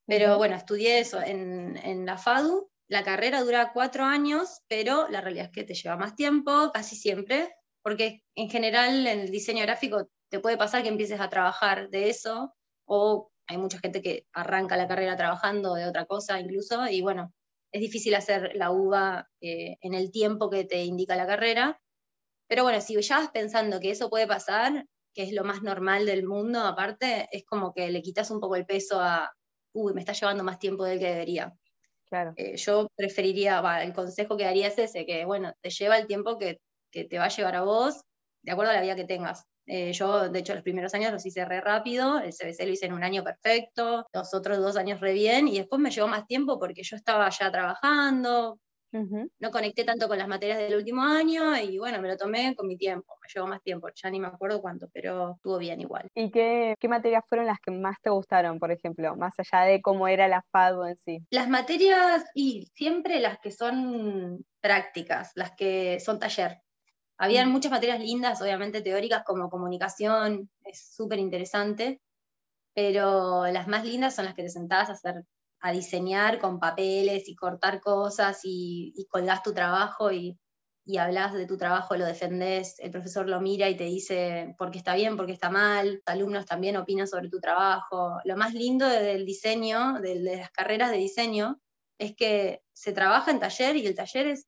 Pero 0.07 0.39
bueno, 0.39 0.57
estudié 0.57 1.01
eso 1.01 1.21
en, 1.21 1.77
en 1.79 2.07
la 2.07 2.19
FADU, 2.19 2.71
la 2.89 3.03
carrera 3.03 3.43
dura 3.43 3.73
cuatro 3.73 4.05
años, 4.05 4.63
pero 4.69 5.09
la 5.09 5.21
realidad 5.21 5.47
es 5.47 5.53
que 5.53 5.65
te 5.65 5.75
lleva 5.75 5.97
más 5.97 6.15
tiempo, 6.15 6.71
casi 6.73 6.97
siempre, 6.97 7.55
porque 7.83 8.23
en 8.35 8.49
general 8.49 9.07
en 9.07 9.21
el 9.21 9.31
diseño 9.31 9.63
gráfico 9.63 10.09
te 10.29 10.41
puede 10.41 10.57
pasar 10.57 10.83
que 10.83 10.89
empieces 10.89 11.21
a 11.21 11.29
trabajar 11.29 11.89
de 11.91 12.11
eso 12.11 12.55
o 12.85 13.31
hay 13.49 13.59
mucha 13.59 13.79
gente 13.79 14.03
que 14.03 14.27
arranca 14.33 14.77
la 14.77 14.89
carrera 14.89 15.17
trabajando 15.17 15.75
de 15.75 15.87
otra 15.87 16.07
cosa 16.07 16.41
incluso, 16.41 16.87
y 16.89 17.01
bueno, 17.01 17.33
es 17.73 17.81
difícil 17.81 18.15
hacer 18.15 18.53
la 18.55 18.71
uva 18.71 19.29
eh, 19.41 19.77
en 19.81 19.95
el 19.95 20.11
tiempo 20.11 20.51
que 20.51 20.65
te 20.65 20.85
indica 20.85 21.17
la 21.17 21.27
carrera. 21.27 21.81
Pero 22.49 22.63
bueno, 22.63 22.81
si 22.81 23.01
ya 23.01 23.19
vas 23.19 23.31
pensando 23.31 23.81
que 23.81 23.91
eso 23.91 24.09
puede 24.09 24.27
pasar, 24.27 24.87
que 25.15 25.25
es 25.25 25.33
lo 25.33 25.45
más 25.45 25.63
normal 25.63 26.07
del 26.07 26.27
mundo, 26.27 26.61
aparte, 26.61 27.29
es 27.33 27.45
como 27.45 27.73
que 27.73 27.91
le 27.91 28.03
quitas 28.03 28.31
un 28.31 28.41
poco 28.41 28.57
el 28.57 28.67
peso 28.67 29.01
a, 29.01 29.33
uy, 29.73 29.93
me 29.95 30.01
está 30.01 30.13
llevando 30.13 30.45
más 30.45 30.59
tiempo 30.59 30.85
del 30.85 30.99
que 30.99 31.07
debería. 31.07 31.55
Claro. 32.09 32.33
Eh, 32.37 32.57
yo 32.57 32.89
preferiría, 32.95 33.63
el 33.83 33.93
consejo 33.93 34.37
que 34.37 34.45
daría 34.45 34.69
es 34.69 34.79
ese, 34.79 35.05
que 35.07 35.25
bueno, 35.25 35.53
te 35.61 35.71
lleva 35.71 35.99
el 35.99 36.07
tiempo 36.07 36.39
que, 36.39 36.59
que 36.91 37.05
te 37.05 37.19
va 37.19 37.25
a 37.25 37.29
llevar 37.29 37.57
a 37.57 37.63
vos, 37.63 38.03
de 38.43 38.53
acuerdo 38.53 38.71
a 38.73 38.75
la 38.75 38.83
vida 38.83 38.95
que 38.97 39.05
tengas. 39.05 39.45
Eh, 39.67 39.93
yo, 39.93 40.29
de 40.29 40.39
hecho, 40.39 40.55
los 40.55 40.63
primeros 40.63 40.95
años 40.95 41.13
los 41.13 41.27
hice 41.27 41.45
re 41.45 41.61
rápido, 41.61 42.21
el 42.21 42.33
CBC 42.33 42.67
lo 42.67 42.73
hice 42.73 42.87
en 42.87 42.93
un 42.93 43.03
año 43.03 43.25
perfecto, 43.25 44.07
los 44.13 44.33
otros 44.33 44.59
dos 44.59 44.77
años 44.77 45.01
re 45.01 45.13
bien, 45.13 45.49
y 45.49 45.59
después 45.59 45.81
me 45.81 45.91
llevó 45.91 46.07
más 46.07 46.27
tiempo 46.27 46.59
porque 46.61 46.83
yo 46.85 46.95
estaba 46.95 47.29
ya 47.31 47.51
trabajando, 47.51 48.61
no 49.39 49.51
conecté 49.51 49.85
tanto 49.85 50.09
con 50.09 50.19
las 50.19 50.29
materias 50.29 50.59
del 50.59 50.77
último 50.77 51.03
año, 51.03 51.57
y 51.57 51.79
bueno, 51.79 52.01
me 52.01 52.09
lo 52.09 52.17
tomé 52.17 52.55
con 52.55 52.67
mi 52.67 52.77
tiempo, 52.77 53.15
me 53.23 53.29
llevó 53.33 53.47
más 53.47 53.63
tiempo, 53.63 53.89
ya 53.95 54.11
ni 54.11 54.21
me 54.21 54.29
acuerdo 54.29 54.61
cuánto, 54.61 54.89
pero 54.93 55.33
estuvo 55.37 55.59
bien 55.59 55.81
igual. 55.81 56.09
¿Y 56.15 56.31
qué, 56.31 56.75
qué 56.79 56.89
materias 56.89 57.25
fueron 57.29 57.47
las 57.47 57.61
que 57.61 57.71
más 57.71 57.97
te 58.03 58.11
gustaron, 58.11 58.59
por 58.59 58.71
ejemplo, 58.71 59.17
más 59.17 59.35
allá 59.39 59.65
de 59.65 59.83
cómo 59.83 60.09
era 60.09 60.29
la 60.29 60.43
FADU 60.51 60.85
en 60.85 60.97
sí? 60.97 61.27
Las 61.31 61.49
materias, 61.49 62.25
y 62.35 62.69
siempre 62.75 63.21
las 63.21 63.39
que 63.39 63.51
son 63.51 64.45
prácticas, 64.61 65.33
las 65.35 65.53
que 65.53 66.01
son 66.01 66.19
taller. 66.19 66.61
Habían 67.19 67.49
mm. 67.49 67.53
muchas 67.53 67.73
materias 67.73 68.01
lindas, 68.01 68.41
obviamente 68.43 68.83
teóricas, 68.83 69.25
como 69.25 69.51
comunicación, 69.51 70.51
es 70.65 70.95
súper 70.95 71.19
interesante, 71.19 72.01
pero 72.75 73.47
las 73.47 73.69
más 73.69 73.85
lindas 73.85 74.15
son 74.15 74.27
las 74.27 74.35
que 74.35 74.43
te 74.43 74.51
sentabas 74.51 74.91
a 74.91 74.93
hacer, 74.93 75.25
a 75.61 75.73
diseñar 75.73 76.39
con 76.39 76.61
papeles 76.61 77.29
y 77.29 77.35
cortar 77.35 77.81
cosas 77.81 78.41
y, 78.45 78.93
y 78.97 79.07
colgás 79.07 79.43
tu 79.43 79.53
trabajo 79.53 80.13
y, 80.13 80.39
y 80.87 80.99
hablas 80.99 81.35
de 81.35 81.47
tu 81.47 81.57
trabajo, 81.57 81.97
lo 81.97 82.07
defendés, 82.07 82.79
el 82.79 82.93
profesor 82.93 83.29
lo 83.29 83.41
mira 83.41 83.69
y 83.69 83.77
te 83.77 83.85
dice 83.85 84.55
por 84.57 84.71
qué 84.71 84.79
está 84.79 84.95
bien, 84.95 85.17
por 85.17 85.27
qué 85.27 85.33
está 85.33 85.51
mal, 85.51 85.95
los 85.95 86.03
alumnos 86.07 86.47
también 86.47 86.77
opinan 86.77 87.09
sobre 87.09 87.29
tu 87.29 87.41
trabajo. 87.41 88.21
Lo 88.25 88.37
más 88.37 88.55
lindo 88.55 88.89
del 88.89 89.27
diseño, 89.27 90.01
de 90.01 90.21
las 90.21 90.51
carreras 90.53 90.93
de 90.93 90.99
diseño, 90.99 91.61
es 91.99 92.15
que 92.15 92.63
se 92.73 92.93
trabaja 92.93 93.33
en 93.33 93.41
taller 93.41 93.75
y 93.77 93.87
el 93.87 93.97
taller 93.97 94.29
es 94.29 94.47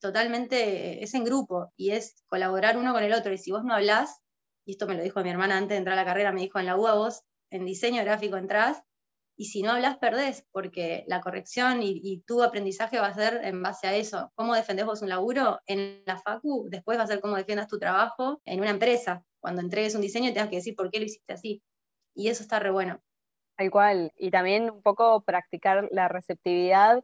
totalmente, 0.00 1.02
es 1.02 1.12
en 1.14 1.24
grupo 1.24 1.72
y 1.76 1.90
es 1.90 2.22
colaborar 2.26 2.78
uno 2.78 2.92
con 2.92 3.02
el 3.02 3.12
otro. 3.12 3.32
Y 3.32 3.38
si 3.38 3.50
vos 3.50 3.64
no 3.64 3.74
hablás, 3.74 4.20
y 4.64 4.72
esto 4.72 4.86
me 4.86 4.94
lo 4.94 5.02
dijo 5.02 5.24
mi 5.24 5.30
hermana 5.30 5.56
antes 5.56 5.70
de 5.70 5.78
entrar 5.78 5.98
a 5.98 6.02
la 6.02 6.06
carrera, 6.06 6.30
me 6.30 6.42
dijo 6.42 6.60
en 6.60 6.66
la 6.66 6.76
UA 6.76 6.94
vos 6.94 7.22
en 7.50 7.64
diseño 7.64 8.04
gráfico 8.04 8.36
entrás, 8.36 8.80
y 9.36 9.46
si 9.46 9.62
no 9.62 9.72
hablas 9.72 9.98
perdés, 9.98 10.46
porque 10.52 11.04
la 11.08 11.20
corrección 11.20 11.80
y, 11.82 12.22
tu 12.26 12.42
aprendizaje 12.42 13.00
va 13.00 13.08
a 13.08 13.14
ser 13.14 13.40
en 13.44 13.62
base 13.62 13.86
a 13.86 13.94
eso. 13.94 14.30
¿Cómo 14.34 14.54
defendés 14.54 14.86
vos 14.86 15.02
un 15.02 15.08
laburo 15.08 15.60
en 15.66 16.02
la 16.06 16.18
FACU? 16.18 16.68
Después 16.70 16.98
va 16.98 17.02
a 17.02 17.08
ser 17.08 17.20
cómo 17.20 17.36
defiendas 17.36 17.66
tu 17.66 17.78
trabajo 17.78 18.40
en 18.44 18.60
una 18.60 18.70
empresa. 18.70 19.24
Cuando 19.40 19.60
entregues 19.60 19.94
un 19.94 20.02
diseño 20.02 20.32
tengas 20.32 20.50
que 20.50 20.56
decir 20.56 20.76
por 20.76 20.90
qué 20.90 21.00
lo 21.00 21.06
hiciste 21.06 21.32
así. 21.32 21.62
Y 22.14 22.28
eso 22.28 22.42
está 22.42 22.60
re 22.60 22.70
bueno. 22.70 23.02
Tal 23.56 23.70
cual. 23.70 24.12
Y 24.16 24.30
también 24.30 24.70
un 24.70 24.82
poco 24.82 25.22
practicar 25.22 25.88
la 25.90 26.08
receptividad 26.08 27.02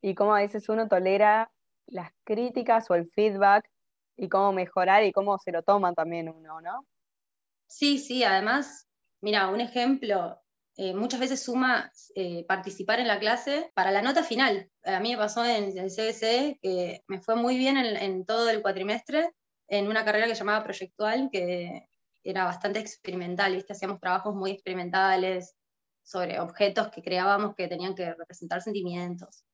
y 0.00 0.14
cómo 0.14 0.34
a 0.34 0.40
veces 0.40 0.68
uno 0.68 0.88
tolera 0.88 1.50
las 1.86 2.10
críticas 2.24 2.90
o 2.90 2.94
el 2.94 3.06
feedback 3.06 3.68
y 4.16 4.28
cómo 4.28 4.52
mejorar 4.52 5.04
y 5.04 5.12
cómo 5.12 5.38
se 5.38 5.52
lo 5.52 5.62
toma 5.62 5.92
también 5.92 6.28
uno, 6.30 6.60
¿no? 6.60 6.86
Sí, 7.66 7.98
sí, 7.98 8.24
además, 8.24 8.88
mira, 9.20 9.48
un 9.48 9.60
ejemplo, 9.60 10.40
eh, 10.78 10.92
muchas 10.92 11.20
veces 11.20 11.42
suma 11.42 11.90
eh, 12.14 12.44
participar 12.46 13.00
en 13.00 13.08
la 13.08 13.18
clase 13.18 13.70
para 13.74 13.90
la 13.90 14.02
nota 14.02 14.22
final. 14.22 14.70
A 14.84 15.00
mí 15.00 15.12
me 15.12 15.16
pasó 15.16 15.42
en 15.42 15.76
el 15.76 15.90
CBC 15.90 16.58
que 16.60 17.02
me 17.08 17.20
fue 17.20 17.34
muy 17.34 17.56
bien 17.56 17.78
en, 17.78 18.26
todo 18.26 18.50
el 18.50 18.60
cuatrimestre 18.60 19.30
en 19.68 19.88
una 19.88 20.04
carrera 20.04 20.26
que 20.26 20.34
llamaba 20.34 20.62
proyectual, 20.62 21.30
que 21.32 21.88
era 22.22 22.44
bastante 22.44 22.78
experimental, 22.78 23.54
¿viste? 23.54 23.72
hacíamos 23.72 24.00
trabajos 24.00 24.34
muy 24.34 24.50
experimentales 24.50 25.54
sobre 26.02 26.38
objetos 26.40 26.88
que 26.90 27.02
creábamos 27.02 27.54
que 27.54 27.68
tenían 27.68 27.94
que 27.94 28.14
representar 28.14 28.60
sentimientos, 28.60 29.44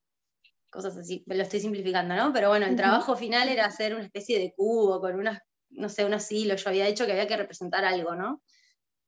cosas 0.70 0.96
así. 0.96 1.22
Lo 1.26 1.42
estoy 1.42 1.60
simplificando, 1.60 2.16
¿no? 2.16 2.32
Pero 2.32 2.48
bueno, 2.48 2.66
el 2.66 2.76
trabajo 2.76 3.16
final 3.16 3.48
era 3.48 3.66
hacer 3.66 3.94
una 3.94 4.04
especie 4.04 4.38
de 4.40 4.52
cubo 4.54 5.00
con 5.00 5.14
unas, 5.14 5.40
no 5.70 5.88
sé, 5.88 6.04
unos 6.04 6.30
hilos, 6.32 6.64
yo 6.64 6.70
había 6.70 6.88
hecho 6.88 7.06
que 7.06 7.12
había 7.12 7.28
que 7.28 7.36
representar 7.36 7.84
algo, 7.84 8.16
¿no? 8.16 8.42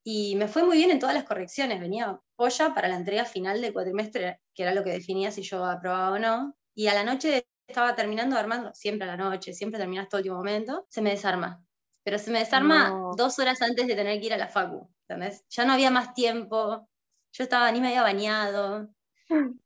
Y 0.07 0.35
me 0.35 0.47
fue 0.47 0.63
muy 0.63 0.77
bien 0.77 0.91
en 0.91 0.99
todas 0.99 1.15
las 1.15 1.23
correcciones, 1.23 1.81
venía 1.81 2.21
polla 2.35 2.75
para 2.75 2.87
la 2.87 2.95
entrega 2.95 3.25
final 3.25 3.59
del 3.59 3.73
cuatrimestre, 3.73 4.39
que 4.53 4.61
era 4.61 4.75
lo 4.75 4.83
que 4.83 4.91
definía 4.91 5.31
si 5.31 5.41
yo 5.41 5.65
aprobaba 5.65 6.11
o 6.11 6.19
no. 6.19 6.55
Y 6.75 6.87
a 6.87 6.93
la 6.93 7.03
noche 7.03 7.47
estaba 7.67 7.95
terminando 7.95 8.37
armando, 8.37 8.71
siempre 8.75 9.09
a 9.09 9.15
la 9.15 9.17
noche, 9.17 9.53
siempre 9.53 9.79
terminas 9.79 10.07
todo 10.07 10.19
el 10.19 10.25
último 10.25 10.37
momento, 10.37 10.85
se 10.89 11.01
me 11.01 11.09
desarma. 11.09 11.65
Pero 12.03 12.19
se 12.19 12.29
me 12.29 12.37
desarma 12.37 12.93
dos 13.17 13.39
horas 13.39 13.59
antes 13.63 13.87
de 13.87 13.95
tener 13.95 14.19
que 14.19 14.27
ir 14.27 14.33
a 14.35 14.37
la 14.37 14.47
facu, 14.47 14.87
¿entendés? 15.07 15.43
Ya 15.49 15.65
no 15.65 15.73
había 15.73 15.89
más 15.89 16.13
tiempo, 16.13 16.87
yo 17.31 17.43
estaba, 17.43 17.71
ni 17.71 17.81
me 17.81 17.87
había 17.87 18.03
bañado. 18.03 18.89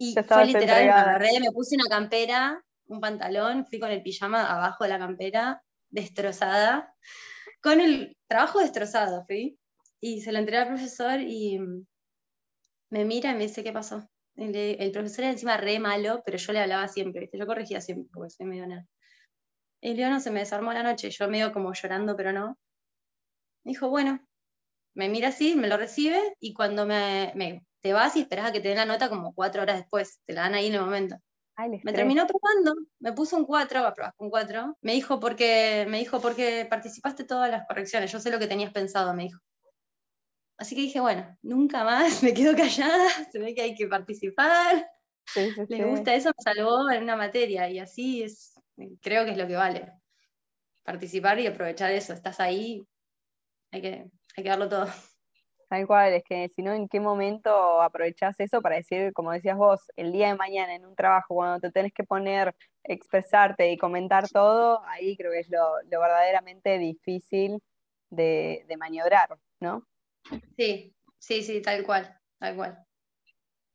Y 0.00 0.14
fue 0.14 0.44
literal, 0.44 0.84
me 0.84 0.90
agarré, 0.90 1.40
me 1.40 1.50
puse 1.50 1.74
una 1.74 1.88
campera, 1.88 2.64
un 2.86 3.00
pantalón, 3.00 3.66
fui 3.66 3.80
con 3.80 3.90
el 3.90 4.02
pijama 4.02 4.46
abajo 4.46 4.84
de 4.84 4.90
la 4.90 4.98
campera, 4.98 5.62
destrozada, 5.88 6.94
con 7.60 7.80
el 7.80 8.16
trabajo 8.28 8.60
destrozado, 8.60 9.24
fui. 9.26 9.58
Y 10.00 10.20
se 10.20 10.32
lo 10.32 10.38
entregué 10.38 10.62
al 10.62 10.68
profesor 10.68 11.20
y 11.20 11.58
me 12.90 13.04
mira 13.04 13.32
y 13.32 13.34
me 13.34 13.44
dice, 13.44 13.62
¿qué 13.62 13.72
pasó? 13.72 14.08
El, 14.36 14.92
profesor 14.92 15.24
era 15.24 15.32
encima 15.32 15.56
re 15.56 15.80
malo, 15.80 16.22
pero 16.24 16.38
yo 16.38 16.52
le 16.52 16.60
hablaba 16.60 16.86
siempre, 16.86 17.22
¿viste? 17.22 17.38
Yo 17.38 17.46
corregía 17.46 17.80
siempre, 17.80 18.08
porque 18.12 18.30
soy 18.30 18.46
medio 18.46 18.66
nada. 18.66 18.86
Y 19.80 19.94
le 19.94 20.08
no, 20.08 20.20
se 20.20 20.30
me 20.30 20.40
desarmó 20.40 20.72
la 20.72 20.82
noche, 20.82 21.10
yo 21.10 21.28
medio 21.28 21.52
como 21.52 21.72
llorando, 21.72 22.16
pero 22.16 22.32
no. 22.32 22.56
Me 23.64 23.72
dijo, 23.72 23.88
bueno, 23.88 24.20
me 24.94 25.08
mira 25.08 25.28
así, 25.28 25.56
me 25.56 25.68
lo 25.68 25.76
recibe, 25.76 26.20
y 26.40 26.54
cuando 26.54 26.86
me, 26.86 27.32
me 27.34 27.64
te 27.80 27.92
vas 27.92 28.16
y 28.16 28.20
esperas 28.20 28.48
a 28.48 28.52
que 28.52 28.60
te 28.60 28.68
den 28.68 28.78
la 28.78 28.86
nota 28.86 29.08
como 29.08 29.34
cuatro 29.34 29.62
horas 29.62 29.78
después, 29.78 30.20
te 30.26 30.32
la 30.32 30.42
dan 30.42 30.54
ahí 30.54 30.66
en 30.68 30.74
el 30.74 30.80
momento. 30.80 31.16
me 31.82 31.92
terminó 31.92 32.26
probando, 32.26 32.74
me 33.00 33.12
puso 33.12 33.36
un 33.36 33.44
4, 33.44 33.82
va 33.82 33.88
a 33.88 33.94
probar 33.94 34.14
con 34.16 34.30
4. 34.30 34.76
Me 34.80 34.92
dijo 34.92 35.20
porque 35.20 35.86
me 35.88 35.98
dijo 35.98 36.20
porque 36.20 36.66
participaste 36.68 37.24
todas 37.24 37.50
las 37.50 37.66
correcciones, 37.66 38.12
yo 38.12 38.20
sé 38.20 38.30
lo 38.30 38.38
que 38.38 38.46
tenías 38.46 38.72
pensado, 38.72 39.14
me 39.14 39.24
dijo. 39.24 39.40
Así 40.58 40.74
que 40.74 40.82
dije, 40.82 41.00
bueno, 41.00 41.36
nunca 41.40 41.84
más 41.84 42.22
me 42.22 42.34
quedo 42.34 42.54
callada, 42.56 43.08
se 43.30 43.38
ve 43.38 43.54
que 43.54 43.62
hay 43.62 43.74
que 43.74 43.86
participar. 43.86 44.90
Le 45.68 45.84
gusta 45.84 46.14
eso, 46.14 46.30
me 46.36 46.42
salvó 46.42 46.90
en 46.90 47.02
una 47.02 47.16
materia 47.16 47.68
y 47.70 47.78
así 47.78 48.22
es, 48.22 48.54
creo 49.00 49.24
que 49.24 49.32
es 49.32 49.38
lo 49.38 49.46
que 49.46 49.56
vale. 49.56 49.92
Participar 50.84 51.38
y 51.38 51.46
aprovechar 51.46 51.92
eso, 51.92 52.12
estás 52.12 52.40
ahí, 52.40 52.82
hay 53.70 53.82
que, 53.82 54.10
hay 54.36 54.42
que 54.42 54.48
darlo 54.48 54.68
todo. 54.68 54.86
Tal 55.68 55.86
cual, 55.86 56.14
es 56.14 56.24
que 56.24 56.48
si 56.48 56.62
no, 56.62 56.72
¿en 56.72 56.88
qué 56.88 56.98
momento 56.98 57.82
aprovechás 57.82 58.40
eso 58.40 58.62
para 58.62 58.76
decir, 58.76 59.12
como 59.12 59.32
decías 59.32 59.58
vos, 59.58 59.82
el 59.96 60.12
día 60.12 60.28
de 60.28 60.34
mañana 60.34 60.74
en 60.74 60.86
un 60.86 60.96
trabajo, 60.96 61.34
cuando 61.34 61.60
te 61.60 61.70
tenés 61.70 61.92
que 61.92 62.04
poner, 62.04 62.54
expresarte 62.84 63.70
y 63.70 63.76
comentar 63.76 64.30
todo, 64.30 64.82
ahí 64.86 65.14
creo 65.14 65.30
que 65.30 65.40
es 65.40 65.50
lo, 65.50 65.74
verdaderamente 65.90 66.78
difícil 66.78 67.60
de, 68.08 68.64
de 68.66 68.76
maniobrar, 68.78 69.38
¿no? 69.60 69.86
Sí, 70.56 70.94
sí, 71.18 71.42
sí, 71.42 71.62
tal 71.62 71.84
cual, 71.84 72.18
tal 72.38 72.56
cual. 72.56 72.88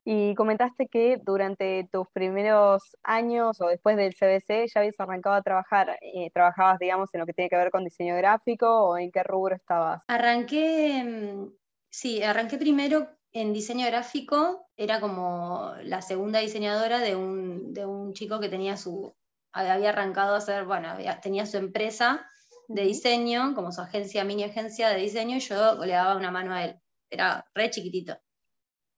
Y 0.05 0.35
comentaste 0.35 0.87
que 0.87 1.17
durante 1.23 1.87
tus 1.89 2.07
primeros 2.09 2.97
años 3.03 3.61
o 3.61 3.67
después 3.67 3.95
del 3.95 4.13
CBC 4.13 4.67
ya 4.67 4.81
habías 4.81 4.99
arrancado 4.99 5.35
a 5.35 5.41
trabajar. 5.41 5.97
Eh, 6.01 6.29
¿Trabajabas, 6.33 6.77
digamos, 6.79 7.13
en 7.13 7.21
lo 7.21 7.25
que 7.25 7.33
tiene 7.33 7.49
que 7.49 7.55
ver 7.55 7.71
con 7.71 7.85
diseño 7.85 8.17
gráfico 8.17 8.67
o 8.67 8.97
en 8.97 9.11
qué 9.11 9.23
rubro 9.23 9.55
estabas? 9.55 10.03
Arranqué, 10.07 11.03
mm, 11.05 11.53
sí, 11.89 12.21
arranqué 12.21 12.57
primero 12.57 13.07
en 13.31 13.53
diseño 13.53 13.87
gráfico. 13.87 14.67
Era 14.75 14.99
como 14.99 15.73
la 15.83 16.01
segunda 16.01 16.39
diseñadora 16.39 16.99
de 16.99 17.15
un, 17.15 17.73
de 17.73 17.85
un 17.85 18.11
chico 18.13 18.41
que 18.41 18.49
tenía 18.49 18.75
su, 18.75 19.15
había 19.53 19.89
arrancado 19.89 20.35
a 20.35 20.39
hacer, 20.39 20.65
bueno, 20.65 20.97
tenía 21.21 21.45
su 21.45 21.55
empresa 21.57 22.27
de 22.67 22.83
diseño, 22.83 23.53
como 23.55 23.71
su 23.71 23.81
agencia, 23.81 24.23
mini 24.23 24.43
agencia 24.43 24.89
de 24.89 24.99
diseño, 24.99 25.37
y 25.37 25.39
yo 25.39 25.83
le 25.85 25.93
daba 25.93 26.15
una 26.15 26.31
mano 26.31 26.53
a 26.53 26.65
él. 26.65 26.79
Era 27.09 27.45
re 27.53 27.69
chiquitito. 27.69 28.17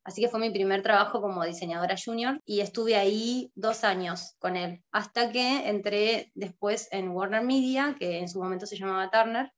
Así 0.05 0.21
que 0.21 0.29
fue 0.29 0.39
mi 0.39 0.51
primer 0.51 0.83
trabajo 0.83 1.19
como 1.19 1.43
diseñadora 1.43 1.95
junior 1.97 2.39
y 2.45 2.59
estuve 2.59 2.95
ahí 2.95 3.51
dos 3.55 3.83
años 3.83 4.35
con 4.37 4.55
él, 4.55 4.83
hasta 4.91 5.31
que 5.31 5.67
entré 5.67 6.31
después 6.35 6.87
en 6.91 7.09
Warner 7.09 7.41
Media, 7.41 7.95
que 7.99 8.19
en 8.19 8.29
su 8.29 8.39
momento 8.39 8.67
se 8.67 8.77
llamaba 8.77 9.09
Turner, 9.09 9.51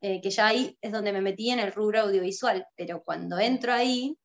eh, 0.00 0.20
que 0.20 0.30
ya 0.30 0.46
ahí 0.46 0.78
es 0.80 0.92
donde 0.92 1.12
me 1.12 1.20
metí 1.20 1.50
en 1.50 1.58
el 1.58 1.72
rubro 1.72 2.02
audiovisual, 2.02 2.64
pero 2.76 3.02
cuando 3.02 3.40
entro 3.40 3.72
ahí, 3.72 4.16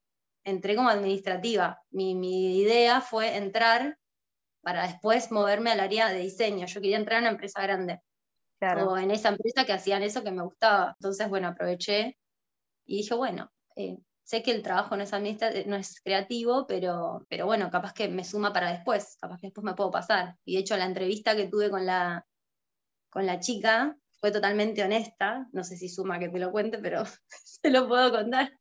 entré 0.44 0.76
como 0.76 0.90
administrativa. 0.90 1.82
Mi, 1.90 2.14
mi 2.14 2.60
idea 2.60 3.02
fue 3.02 3.36
entrar 3.36 3.98
para 4.62 4.84
después 4.84 5.32
moverme 5.32 5.72
al 5.72 5.80
área 5.80 6.10
de 6.10 6.20
diseño. 6.20 6.68
Yo 6.68 6.82
quería 6.82 6.98
entrar 6.98 7.18
en 7.18 7.24
una 7.24 7.32
empresa 7.32 7.64
grande 7.64 8.00
o 8.62 8.98
en 8.98 9.12
esa 9.12 9.30
empresa 9.30 9.66
que 9.66 9.74
hacían 9.74 10.04
eso 10.04 10.24
que 10.24 10.32
me 10.32 10.44
gustaba. 10.44 10.96
Entonces, 11.00 11.30
bueno, 11.30 11.48
aproveché 11.48 12.18
y 12.86 12.98
dije, 12.98 13.16
bueno, 13.16 13.52
eh, 13.76 13.98
sé 14.24 14.44
que 14.44 14.52
el 14.52 14.62
trabajo 14.62 14.96
no 14.96 15.04
es, 15.04 15.12
no 15.66 15.76
es 15.76 16.02
creativo, 16.02 16.66
pero, 16.68 17.26
pero 17.30 17.46
bueno, 17.46 17.70
capaz 17.72 17.94
que 17.94 18.08
me 18.08 18.24
suma 18.24 18.54
para 18.54 18.72
después, 18.72 19.18
capaz 19.20 19.40
que 19.40 19.48
después 19.48 19.66
me 19.66 19.74
puedo 19.74 19.92
pasar. 19.92 20.38
Y 20.46 20.56
de 20.56 20.62
hecho, 20.62 20.78
la 20.78 20.86
entrevista 20.86 21.36
que 21.36 21.48
tuve 21.48 21.70
con 21.70 21.86
la, 21.86 22.26
con 23.10 23.26
la 23.26 23.40
chica 23.40 23.98
fue 24.20 24.32
totalmente 24.32 24.84
honesta, 24.84 25.48
no 25.52 25.64
sé 25.64 25.78
si 25.78 25.90
suma 25.90 26.20
que 26.20 26.30
te 26.30 26.40
lo 26.40 26.52
cuente, 26.52 26.78
pero 26.78 27.04
se 27.28 27.70
lo 27.72 27.88
puedo 27.88 28.12
contar. 28.12 28.52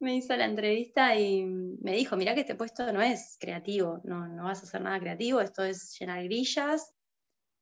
me 0.00 0.14
hizo 0.14 0.36
la 0.36 0.44
entrevista 0.44 1.16
y 1.16 1.44
me 1.44 1.92
dijo, 1.92 2.16
mira 2.16 2.34
que 2.34 2.42
este 2.42 2.54
puesto 2.54 2.92
no 2.92 3.02
es 3.02 3.36
creativo, 3.40 4.00
no, 4.04 4.28
no 4.28 4.44
vas 4.44 4.60
a 4.60 4.62
hacer 4.62 4.80
nada 4.80 5.00
creativo, 5.00 5.40
esto 5.40 5.64
es 5.64 5.98
llenar 5.98 6.22
grillas 6.22 6.94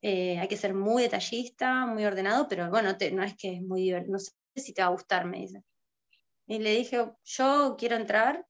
eh, 0.09 0.39
hay 0.39 0.47
que 0.47 0.57
ser 0.57 0.73
muy 0.73 1.03
detallista, 1.03 1.85
muy 1.85 2.05
ordenado, 2.05 2.47
pero 2.47 2.71
bueno, 2.71 2.97
no 3.13 3.25
es 3.25 3.37
que 3.37 3.57
es 3.57 3.63
muy 3.63 3.83
divertido, 3.83 4.13
no 4.13 4.19
sé 4.21 4.31
si 4.55 4.73
te 4.73 4.81
va 4.81 4.87
a 4.87 4.93
gustar, 4.93 5.27
me 5.27 5.39
dice. 5.39 5.65
Y 6.47 6.61
le 6.61 6.77
dije, 6.77 7.11
yo 7.25 7.75
quiero 7.77 7.97
entrar 7.97 8.47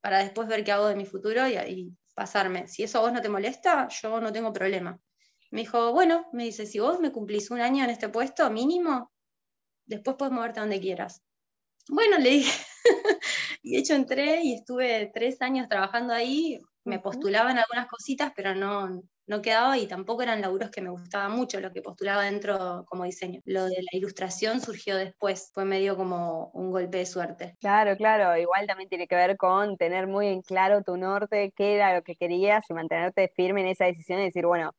para 0.00 0.20
después 0.20 0.46
ver 0.46 0.62
qué 0.62 0.70
hago 0.70 0.86
de 0.86 0.94
mi 0.94 1.04
futuro 1.04 1.48
y, 1.48 1.92
pasarme. 2.14 2.68
Si 2.68 2.84
eso 2.84 2.98
a 2.98 3.00
vos 3.02 3.12
no 3.12 3.20
te 3.20 3.28
molesta, 3.28 3.88
yo 3.88 4.20
no 4.20 4.32
tengo 4.32 4.52
problema. 4.52 4.98
Me 5.50 5.62
dijo, 5.62 5.92
bueno, 5.92 6.28
me 6.32 6.44
dice, 6.44 6.66
si 6.66 6.78
vos 6.78 7.00
me 7.00 7.10
cumplís 7.10 7.50
un 7.50 7.60
año 7.60 7.82
en 7.82 7.90
este 7.90 8.08
puesto 8.08 8.48
mínimo, 8.50 9.10
después 9.86 10.16
puedes 10.16 10.32
moverte 10.32 10.60
donde 10.60 10.80
quieras. 10.80 11.20
Bueno, 11.88 12.16
le 12.18 12.30
dije, 12.30 12.64
y 13.62 13.72
de 13.72 13.78
hecho 13.78 13.94
entré 13.94 14.40
y 14.44 14.54
estuve 14.54 15.10
tres 15.12 15.42
años 15.42 15.68
trabajando 15.68 16.14
ahí, 16.14 16.60
me 16.84 17.00
postulaban 17.00 17.58
algunas 17.58 17.88
cositas, 17.88 18.32
pero 18.36 18.54
no, 18.54 19.02
no 19.26 19.42
quedaba 19.42 19.76
y 19.78 19.86
tampoco 19.86 20.22
eran 20.22 20.40
laburos 20.40 20.70
que 20.70 20.80
me 20.82 20.90
gustaban 20.90 21.32
mucho, 21.32 21.60
lo 21.60 21.72
que 21.72 21.82
postulaba 21.82 22.24
dentro 22.24 22.84
como 22.86 23.04
diseño. 23.04 23.40
Lo 23.44 23.64
de 23.66 23.76
la 23.82 23.98
ilustración 23.98 24.60
surgió 24.60 24.96
después, 24.96 25.50
fue 25.52 25.64
medio 25.64 25.96
como 25.96 26.50
un 26.54 26.70
golpe 26.70 26.98
de 26.98 27.06
suerte. 27.06 27.56
Claro, 27.60 27.96
claro, 27.96 28.36
igual 28.36 28.66
también 28.66 28.88
tiene 28.88 29.08
que 29.08 29.16
ver 29.16 29.36
con 29.38 29.76
tener 29.78 30.06
muy 30.06 30.26
en 30.28 30.42
claro 30.42 30.82
tu 30.82 30.96
norte, 30.96 31.52
qué 31.56 31.74
era 31.74 31.94
lo 31.96 32.02
que 32.02 32.14
querías 32.14 32.68
y 32.68 32.74
mantenerte 32.74 33.32
firme 33.34 33.62
en 33.62 33.68
esa 33.68 33.86
decisión 33.86 34.20
y 34.20 34.24
decir, 34.24 34.44
bueno, 34.46 34.72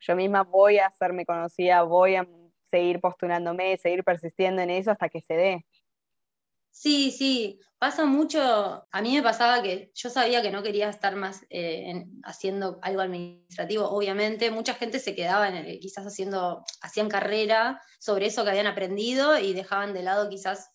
yo 0.00 0.16
misma 0.16 0.42
voy 0.42 0.78
a 0.78 0.86
hacerme 0.88 1.24
conocida, 1.24 1.82
voy 1.84 2.16
a 2.16 2.26
seguir 2.66 3.00
postulándome, 3.00 3.76
seguir 3.76 4.02
persistiendo 4.04 4.62
en 4.62 4.70
eso 4.70 4.90
hasta 4.90 5.08
que 5.08 5.20
se 5.20 5.34
dé. 5.34 5.64
Sí, 6.76 7.12
sí, 7.12 7.60
pasa 7.78 8.04
mucho, 8.04 8.40
a 8.90 9.00
mí 9.00 9.14
me 9.14 9.22
pasaba 9.22 9.62
que 9.62 9.92
yo 9.94 10.10
sabía 10.10 10.42
que 10.42 10.50
no 10.50 10.60
quería 10.64 10.88
estar 10.88 11.14
más 11.14 11.46
eh, 11.48 12.04
haciendo 12.24 12.80
algo 12.82 13.00
administrativo, 13.00 13.88
obviamente, 13.88 14.50
mucha 14.50 14.74
gente 14.74 14.98
se 14.98 15.14
quedaba 15.14 15.48
en 15.48 15.54
el, 15.54 15.78
quizás 15.78 16.04
haciendo, 16.04 16.64
hacían 16.82 17.08
carrera 17.08 17.80
sobre 18.00 18.26
eso 18.26 18.42
que 18.42 18.50
habían 18.50 18.66
aprendido 18.66 19.38
y 19.38 19.52
dejaban 19.54 19.94
de 19.94 20.02
lado 20.02 20.28
quizás 20.28 20.68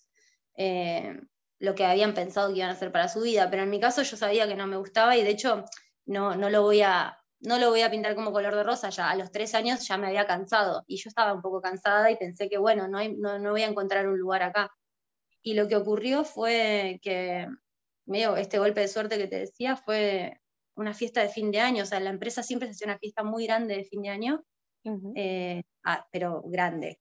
eh, 0.56 1.20
lo 1.60 1.76
que 1.76 1.86
habían 1.86 2.14
pensado 2.14 2.48
que 2.50 2.60
iban 2.60 2.70
a 2.70 2.74
hacer 2.74 2.94
para 2.94 3.10
su 3.10 3.20
vida, 3.20 3.50
pero 3.50 3.64
en 3.64 3.70
mi 3.70 3.82
caso 3.82 4.02
yo 4.02 4.16
sabía 4.16 4.48
que 4.48 4.56
no 4.56 4.68
me 4.68 4.78
gustaba 4.78 5.18
y 5.18 5.24
de 5.24 5.32
hecho 5.32 5.66
no, 6.06 6.36
no 6.36 6.50
lo 6.50 6.62
voy 6.62 6.82
a, 6.82 7.20
no 7.42 7.60
lo 7.60 7.70
voy 7.72 7.82
a 7.82 7.92
pintar 7.92 8.16
como 8.16 8.32
color 8.32 8.56
de 8.56 8.64
rosa, 8.64 8.90
ya 8.90 9.10
a 9.10 9.16
los 9.18 9.32
tres 9.32 9.54
años 9.54 9.86
ya 9.86 9.98
me 9.98 10.08
había 10.08 10.26
cansado 10.26 10.86
y 10.88 10.96
yo 10.96 11.10
estaba 11.10 11.34
un 11.34 11.42
poco 11.42 11.60
cansada 11.62 12.10
y 12.10 12.16
pensé 12.16 12.48
que 12.50 12.58
bueno, 12.58 12.88
no, 12.88 13.00
no 13.40 13.52
voy 13.52 13.64
a 13.64 13.68
encontrar 13.68 14.08
un 14.08 14.18
lugar 14.18 14.44
acá. 14.44 14.72
Y 15.42 15.54
lo 15.54 15.68
que 15.68 15.76
ocurrió 15.76 16.24
fue 16.24 17.00
que, 17.02 17.48
medio 18.06 18.36
este 18.36 18.60
golpe 18.60 18.82
de 18.82 18.88
suerte 18.88 19.18
que 19.18 19.28
te 19.28 19.40
decía, 19.40 19.78
fue 19.78 20.40
una 20.76 20.94
fiesta 20.94 21.22
de 21.22 21.30
fin 21.30 21.52
de 21.52 21.60
año. 21.60 21.84
O 21.84 21.86
sea, 21.86 22.00
la 22.00 22.10
empresa 22.10 22.44
siempre 22.44 22.68
se 22.68 22.74
hacía 22.74 22.88
una 22.88 23.00
fiesta 23.00 23.24
muy 23.24 23.46
grande 23.46 23.78
de 23.78 23.86
fin 23.86 24.02
de 24.02 24.10
año, 24.10 24.44
eh, 25.16 25.64
ah, 25.86 26.06
pero 26.12 26.42
grande. 26.46 27.00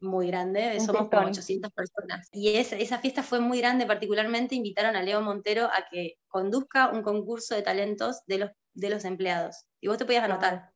muy 0.00 0.26
grande, 0.26 0.80
somos 0.80 1.08
como 1.08 1.28
800 1.28 1.72
personas. 1.72 2.28
Y 2.32 2.56
esa 2.56 2.98
fiesta 2.98 3.22
fue 3.22 3.40
muy 3.40 3.58
grande, 3.58 3.86
particularmente 3.86 4.54
invitaron 4.54 4.96
a 4.96 5.02
Leo 5.02 5.20
Montero 5.20 5.66
a 5.66 5.86
que 5.90 6.14
conduzca 6.28 6.90
un 6.90 7.02
concurso 7.02 7.54
de 7.54 7.62
talentos 7.62 8.22
de 8.26 8.38
los, 8.38 8.50
de 8.74 8.90
los 8.90 9.04
empleados. 9.04 9.64
Y 9.80 9.88
vos 9.88 9.98
te 9.98 10.04
podías 10.04 10.24
anotar. 10.24 10.72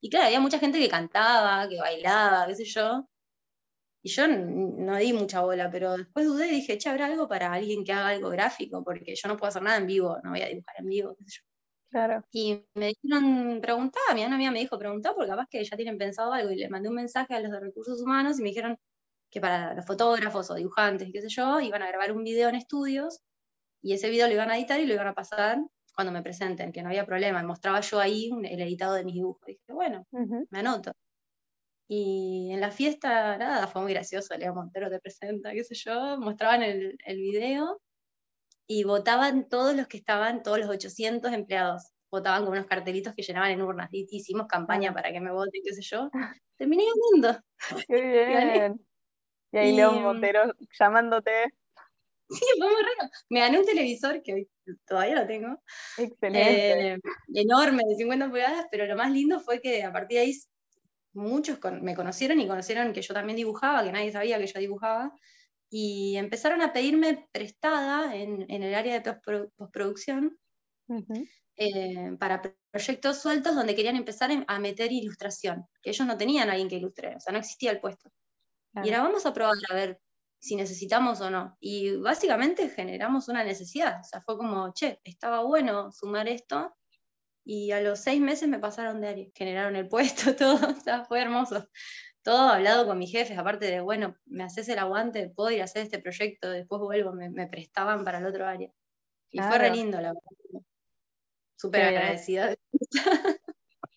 Y 0.00 0.08
claro, 0.08 0.26
había 0.26 0.40
mucha 0.40 0.58
gente 0.58 0.78
que 0.78 0.88
cantaba, 0.88 1.68
que 1.68 1.78
bailaba, 1.78 2.46
qué 2.46 2.54
sé 2.54 2.64
yo. 2.64 3.06
Y 4.02 4.08
yo 4.10 4.26
no 4.28 4.96
di 4.96 5.12
mucha 5.12 5.42
bola, 5.42 5.70
pero 5.70 5.96
después 5.96 6.26
dudé 6.26 6.48
y 6.48 6.56
dije, 6.56 6.78
che, 6.78 6.88
¿habrá 6.88 7.06
algo 7.06 7.28
para 7.28 7.52
alguien 7.52 7.84
que 7.84 7.92
haga 7.92 8.08
algo 8.08 8.30
gráfico? 8.30 8.82
Porque 8.82 9.14
yo 9.14 9.28
no 9.28 9.36
puedo 9.36 9.48
hacer 9.48 9.62
nada 9.62 9.76
en 9.76 9.86
vivo, 9.86 10.18
no 10.22 10.30
voy 10.30 10.40
a 10.40 10.48
dibujar 10.48 10.74
en 10.78 10.86
vivo, 10.86 11.14
qué 11.18 11.24
sé 11.24 11.30
yo. 11.38 11.42
Claro. 11.90 12.24
Y 12.30 12.64
me 12.74 12.94
dijeron, 12.94 13.60
preguntá, 13.60 13.98
mi 14.14 14.22
amiga 14.22 14.50
me 14.50 14.60
dijo, 14.60 14.78
preguntá, 14.78 15.12
porque 15.12 15.30
capaz 15.30 15.46
que 15.50 15.64
ya 15.64 15.76
tienen 15.76 15.98
pensado 15.98 16.32
algo. 16.32 16.50
Y 16.52 16.56
le 16.56 16.68
mandé 16.70 16.88
un 16.88 16.94
mensaje 16.94 17.34
a 17.34 17.40
los 17.40 17.50
de 17.50 17.60
recursos 17.60 18.00
humanos 18.00 18.38
y 18.38 18.42
me 18.42 18.50
dijeron 18.50 18.78
que 19.28 19.40
para 19.40 19.74
los 19.74 19.86
fotógrafos 19.86 20.50
o 20.50 20.54
dibujantes 20.54 21.08
y 21.08 21.12
qué 21.12 21.20
sé 21.20 21.28
yo, 21.28 21.60
iban 21.60 21.82
a 21.82 21.88
grabar 21.88 22.12
un 22.12 22.24
video 22.24 22.48
en 22.48 22.56
estudios 22.56 23.20
y 23.82 23.94
ese 23.94 24.10
video 24.10 24.26
lo 24.28 24.34
iban 24.34 24.50
a 24.50 24.58
editar 24.58 24.80
y 24.80 24.86
lo 24.86 24.94
iban 24.94 25.08
a 25.08 25.14
pasar 25.14 25.58
cuando 25.94 26.12
me 26.12 26.22
presenten, 26.22 26.72
que 26.72 26.82
no 26.82 26.88
había 26.88 27.06
problema. 27.06 27.42
Mostraba 27.42 27.80
yo 27.80 28.00
ahí 28.00 28.30
el 28.44 28.60
editado 28.60 28.94
de 28.94 29.04
mis 29.04 29.14
dibujos. 29.14 29.48
Y 29.48 29.52
dije, 29.52 29.72
bueno, 29.72 30.06
me 30.50 30.58
anoto. 30.58 30.92
Y 31.92 32.52
en 32.52 32.60
la 32.60 32.70
fiesta, 32.70 33.36
nada, 33.36 33.66
fue 33.66 33.82
muy 33.82 33.92
gracioso. 33.92 34.36
Leo 34.38 34.54
Montero 34.54 34.88
te 34.88 35.00
presenta, 35.00 35.50
qué 35.50 35.64
sé 35.64 35.74
yo. 35.74 36.18
Mostraban 36.18 36.62
el, 36.62 36.96
el 37.04 37.16
video 37.16 37.82
y 38.68 38.84
votaban 38.84 39.48
todos 39.48 39.74
los 39.74 39.88
que 39.88 39.96
estaban, 39.96 40.44
todos 40.44 40.60
los 40.60 40.68
800 40.68 41.32
empleados. 41.32 41.90
Votaban 42.08 42.44
con 42.44 42.52
unos 42.52 42.66
cartelitos 42.66 43.12
que 43.16 43.22
llenaban 43.22 43.50
en 43.50 43.62
urnas. 43.62 43.88
Y 43.90 44.06
hicimos 44.08 44.46
campaña 44.46 44.94
para 44.94 45.10
que 45.10 45.18
me 45.18 45.32
voten, 45.32 45.62
qué 45.64 45.74
sé 45.74 45.82
yo. 45.82 46.08
Terminé 46.56 46.84
ganando. 47.10 47.42
Qué 47.88 48.00
bien. 48.70 48.86
Y 49.50 49.58
ahí 49.58 49.74
León 49.74 50.00
Montero 50.00 50.42
llamándote. 50.78 51.32
Sí, 52.28 52.44
fue 52.56 52.68
muy 52.68 52.82
raro. 52.82 53.10
Me 53.30 53.40
gané 53.40 53.58
un 53.58 53.66
televisor 53.66 54.22
que 54.22 54.34
hoy 54.34 54.50
todavía 54.86 55.22
lo 55.22 55.26
tengo. 55.26 55.60
Excelente. 55.98 56.92
Eh, 56.92 56.98
enorme, 57.34 57.82
de 57.84 57.96
50 57.96 58.28
pulgadas, 58.28 58.66
pero 58.70 58.86
lo 58.86 58.94
más 58.94 59.10
lindo 59.10 59.40
fue 59.40 59.60
que 59.60 59.82
a 59.82 59.92
partir 59.92 60.18
de 60.18 60.22
ahí 60.22 60.34
muchos 61.12 61.58
me 61.80 61.94
conocieron 61.94 62.40
y 62.40 62.46
conocieron 62.46 62.92
que 62.92 63.02
yo 63.02 63.14
también 63.14 63.36
dibujaba, 63.36 63.82
que 63.84 63.92
nadie 63.92 64.12
sabía 64.12 64.38
que 64.38 64.46
yo 64.46 64.60
dibujaba 64.60 65.12
y 65.70 66.16
empezaron 66.16 66.62
a 66.62 66.72
pedirme 66.72 67.28
prestada 67.32 68.16
en, 68.16 68.50
el 68.50 68.74
área 68.74 68.98
de 68.98 69.20
postproducción 69.56 70.38
eh, 71.56 72.16
para 72.18 72.42
proyectos 72.70 73.18
sueltos 73.18 73.54
donde 73.54 73.76
querían 73.76 73.96
empezar 73.96 74.30
a 74.46 74.58
meter 74.58 74.90
ilustración, 74.90 75.66
que 75.82 75.90
ellos 75.90 76.06
no 76.06 76.16
tenían 76.16 76.48
a 76.48 76.52
alguien 76.52 76.68
que 76.68 76.76
ilustre, 76.76 77.14
o 77.16 77.20
sea, 77.20 77.32
no 77.32 77.38
existía 77.38 77.70
el 77.70 77.80
puesto. 77.80 78.10
Y 78.74 78.90
ahora 78.90 79.02
vamos 79.02 79.26
a 79.26 79.32
probar 79.32 79.56
a 79.68 79.74
ver 79.74 80.00
si 80.40 80.56
necesitamos 80.56 81.20
o 81.20 81.30
no. 81.30 81.56
Y 81.60 81.96
básicamente 81.96 82.68
generamos 82.68 83.28
una 83.28 83.44
necesidad, 83.44 84.00
o 84.00 84.04
sea, 84.04 84.20
fue 84.22 84.36
como, 84.36 84.72
che, 84.72 85.00
estaba 85.04 85.42
bueno 85.44 85.92
sumar 85.92 86.28
esto, 86.28 86.74
y 87.50 87.72
a 87.72 87.80
los 87.80 87.98
seis 87.98 88.20
meses 88.20 88.48
me 88.48 88.60
pasaron 88.60 89.00
de 89.00 89.08
área, 89.08 89.26
generaron 89.34 89.74
el 89.74 89.88
puesto, 89.88 90.36
todo, 90.36 90.54
o 90.70 90.80
sea, 90.80 91.04
fue 91.04 91.20
hermoso 91.20 91.68
todo 92.22 92.48
hablado 92.48 92.86
con 92.86 92.98
mis 92.98 93.10
jefes, 93.10 93.38
aparte 93.38 93.66
de, 93.66 93.80
bueno, 93.80 94.16
me 94.26 94.44
haces 94.44 94.68
el 94.68 94.78
aguante, 94.78 95.30
puedo 95.30 95.50
ir 95.50 95.62
a 95.62 95.64
hacer 95.64 95.82
este 95.82 95.98
proyecto, 95.98 96.50
después 96.50 96.80
vuelvo, 96.80 97.12
me, 97.12 97.46
prestaban 97.46 98.04
para 98.04 98.18
el 98.18 98.26
otro 98.26 98.46
área. 98.46 98.70
Y 99.30 99.38
fue 99.38 99.58
re 99.58 99.70
lindo, 99.70 100.00
la 100.00 100.12
verdad. 100.12 100.66
Súper 101.56 101.82
agradecida. 101.82 102.54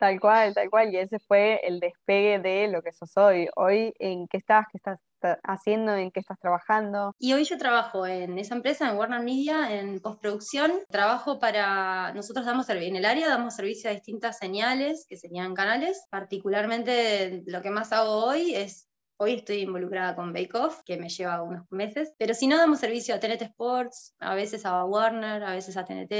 Tal 0.03 0.19
cual, 0.19 0.53
tal 0.53 0.69
cual. 0.69 0.93
Y 0.93 0.98
ese 0.98 1.17
fue 1.17 1.62
el 1.63 1.79
despegue 1.79 2.38
de 2.38 2.67
lo 2.67 2.81
que 2.81 2.91
sos 2.91 3.15
hoy. 3.15 3.48
Hoy, 3.55 3.93
¿en 4.00 4.27
qué 4.27 4.36
estás? 4.36 4.65
¿Qué 4.69 4.75
estás 4.77 5.00
haciendo? 5.45 5.95
¿En 5.95 6.12
qué 6.12 6.19
estás 6.19 6.38
trabajando? 6.41 7.15
Y 7.19 7.31
hoy 7.31 7.45
yo 7.45 7.57
trabajo 7.57 8.05
en 8.05 8.38
esa 8.38 8.53
empresa, 8.53 8.89
en 8.89 8.98
Warner 8.98 9.22
Media, 9.22 9.79
en 9.79 10.01
postproducción. 10.01 10.74
Trabajo 10.89 11.39
para, 11.39 12.12
nosotros 12.15 12.45
damos 12.45 12.67
en 12.67 12.98
el 12.98 13.05
área, 13.05 13.29
damos 13.29 13.55
servicio 13.55 13.89
a 13.89 13.93
distintas 13.93 14.39
señales, 14.39 15.05
que 15.07 15.15
serían 15.15 15.53
canales. 15.53 16.05
Particularmente 16.10 17.41
lo 17.45 17.62
que 17.62 17.69
más 17.69 17.93
hago 17.93 18.25
hoy 18.25 18.55
es 18.55 18.89
Hoy 19.15 19.36
estoy 19.36 19.60
involucrada 19.60 20.15
con 20.15 20.33
Bake 20.33 20.55
Off, 20.55 20.81
que 20.83 20.98
me 20.98 21.07
lleva 21.07 21.44
unos 21.44 21.72
meses, 21.72 22.13
pero 22.18 22.33
si 22.33 22.48
no 22.48 22.57
damos 22.57 22.79
servicio 22.79 23.16
a 23.16 23.20
TNT 23.20 23.44
Sports, 23.44 24.16
a 24.20 24.33
veces 24.35 24.66
a 24.66 24.83
Warner, 24.83 25.44
a 25.44 25.51
veces 25.51 25.77
a 25.77 25.85
TNT, 25.85 26.11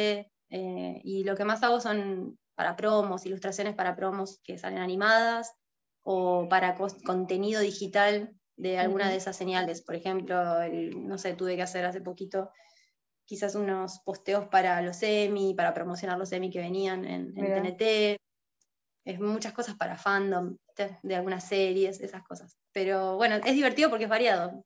eh, 0.52 1.02
y 1.04 1.24
lo 1.24 1.36
que 1.36 1.44
más 1.44 1.64
hago 1.64 1.82
son 1.82 2.38
para 2.56 2.76
promos, 2.76 3.26
ilustraciones 3.26 3.76
para 3.76 3.96
promos 3.96 4.40
que 4.44 4.58
salen 4.58 4.80
animadas 4.80 5.54
o 6.04 6.48
para 6.50 6.76
contenido 7.06 7.62
digital 7.62 8.36
de 8.56 8.78
alguna 8.78 9.10
de 9.10 9.18
esas 9.18 9.36
señales. 9.36 9.82
Por 9.82 9.96
ejemplo, 9.96 10.36
no 10.98 11.18
sé, 11.18 11.34
tuve 11.34 11.56
que 11.56 11.64
hacer 11.64 11.86
hace 11.86 12.02
poquito 12.02 12.52
quizás 13.26 13.56
unos 13.56 14.00
posteos 14.06 14.48
para 14.48 14.82
los 14.82 14.98
semi, 14.98 15.54
para 15.54 15.74
promocionar 15.74 16.18
los 16.18 16.30
semi 16.30 16.50
que 16.50 16.60
venían 16.60 17.06
en, 17.06 17.34
TNT. 17.34 18.18
Es 19.06 19.20
muchas 19.20 19.54
cosas 19.54 19.76
para 19.76 19.98
fandom, 19.98 20.58
de 21.04 21.16
algunas 21.16 21.48
series, 21.48 22.00
esas 22.02 22.24
cosas. 22.24 22.58
Pero 22.72 23.16
bueno, 23.18 23.36
es 23.36 23.54
divertido 23.54 23.90
porque 23.90 24.06
es 24.06 24.10
variado. 24.10 24.64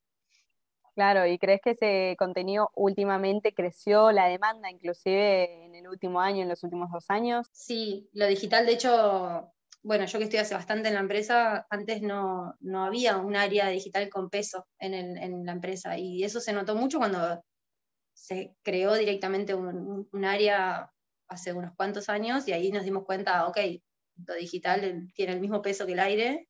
Claro, 0.97 1.27
¿y 1.27 1.38
crees 1.38 1.62
que 1.62 1.69
ese 1.69 2.15
contenido 2.17 2.71
últimamente 2.73 3.53
creció 3.53 4.12
la 4.12 4.25
demanda, 4.25 4.71
inclusive 4.71 5.65
en 5.65 5.75
el 5.75 5.88
último 5.88 6.19
año, 6.19 6.41
en 6.41 6.49
los 6.49 6.63
últimos 6.63 6.89
dos 6.91 7.05
años? 7.10 7.45
Sí, 7.51 8.10
lo 8.13 8.25
digital, 8.25 8.65
de 8.65 8.71
hecho, 8.71 9.53
bueno, 9.83 10.07
yo 10.07 10.17
que 10.17 10.23
estoy 10.23 10.39
hace 10.39 10.55
bastante 10.55 10.88
en 10.88 10.95
la 10.95 11.01
empresa, 11.01 11.67
antes 11.69 12.01
no, 12.01 12.55
no 12.62 12.83
había 12.83 13.17
un 13.17 13.36
área 13.36 13.67
digital 13.67 14.10
con 14.10 14.31
peso 14.31 14.65
en, 14.79 14.95
el, 14.95 15.19
en, 15.19 15.45
la 15.45 15.51
empresa 15.51 15.99
y 15.99 16.23
eso 16.23 16.39
se 16.39 16.51
notó 16.51 16.73
mucho 16.73 16.97
cuando 16.97 17.43
se 18.15 18.55
creó 18.63 18.95
directamente 18.95 19.53
un, 19.53 20.07
un, 20.12 20.25
área 20.25 20.91
hace 21.27 21.53
unos 21.53 21.75
cuantos 21.75 22.10
años 22.10 22.47
y 22.47 22.53
ahí 22.53 22.71
nos 22.71 22.86
dimos 22.86 23.05
cuenta, 23.05 23.45
ok, 23.45 23.60
lo 24.25 24.33
digital 24.33 25.12
tiene 25.13 25.33
el 25.33 25.41
mismo 25.41 25.62
peso 25.62 25.86
que 25.86 25.93
el 25.93 25.99
aire, 25.99 26.49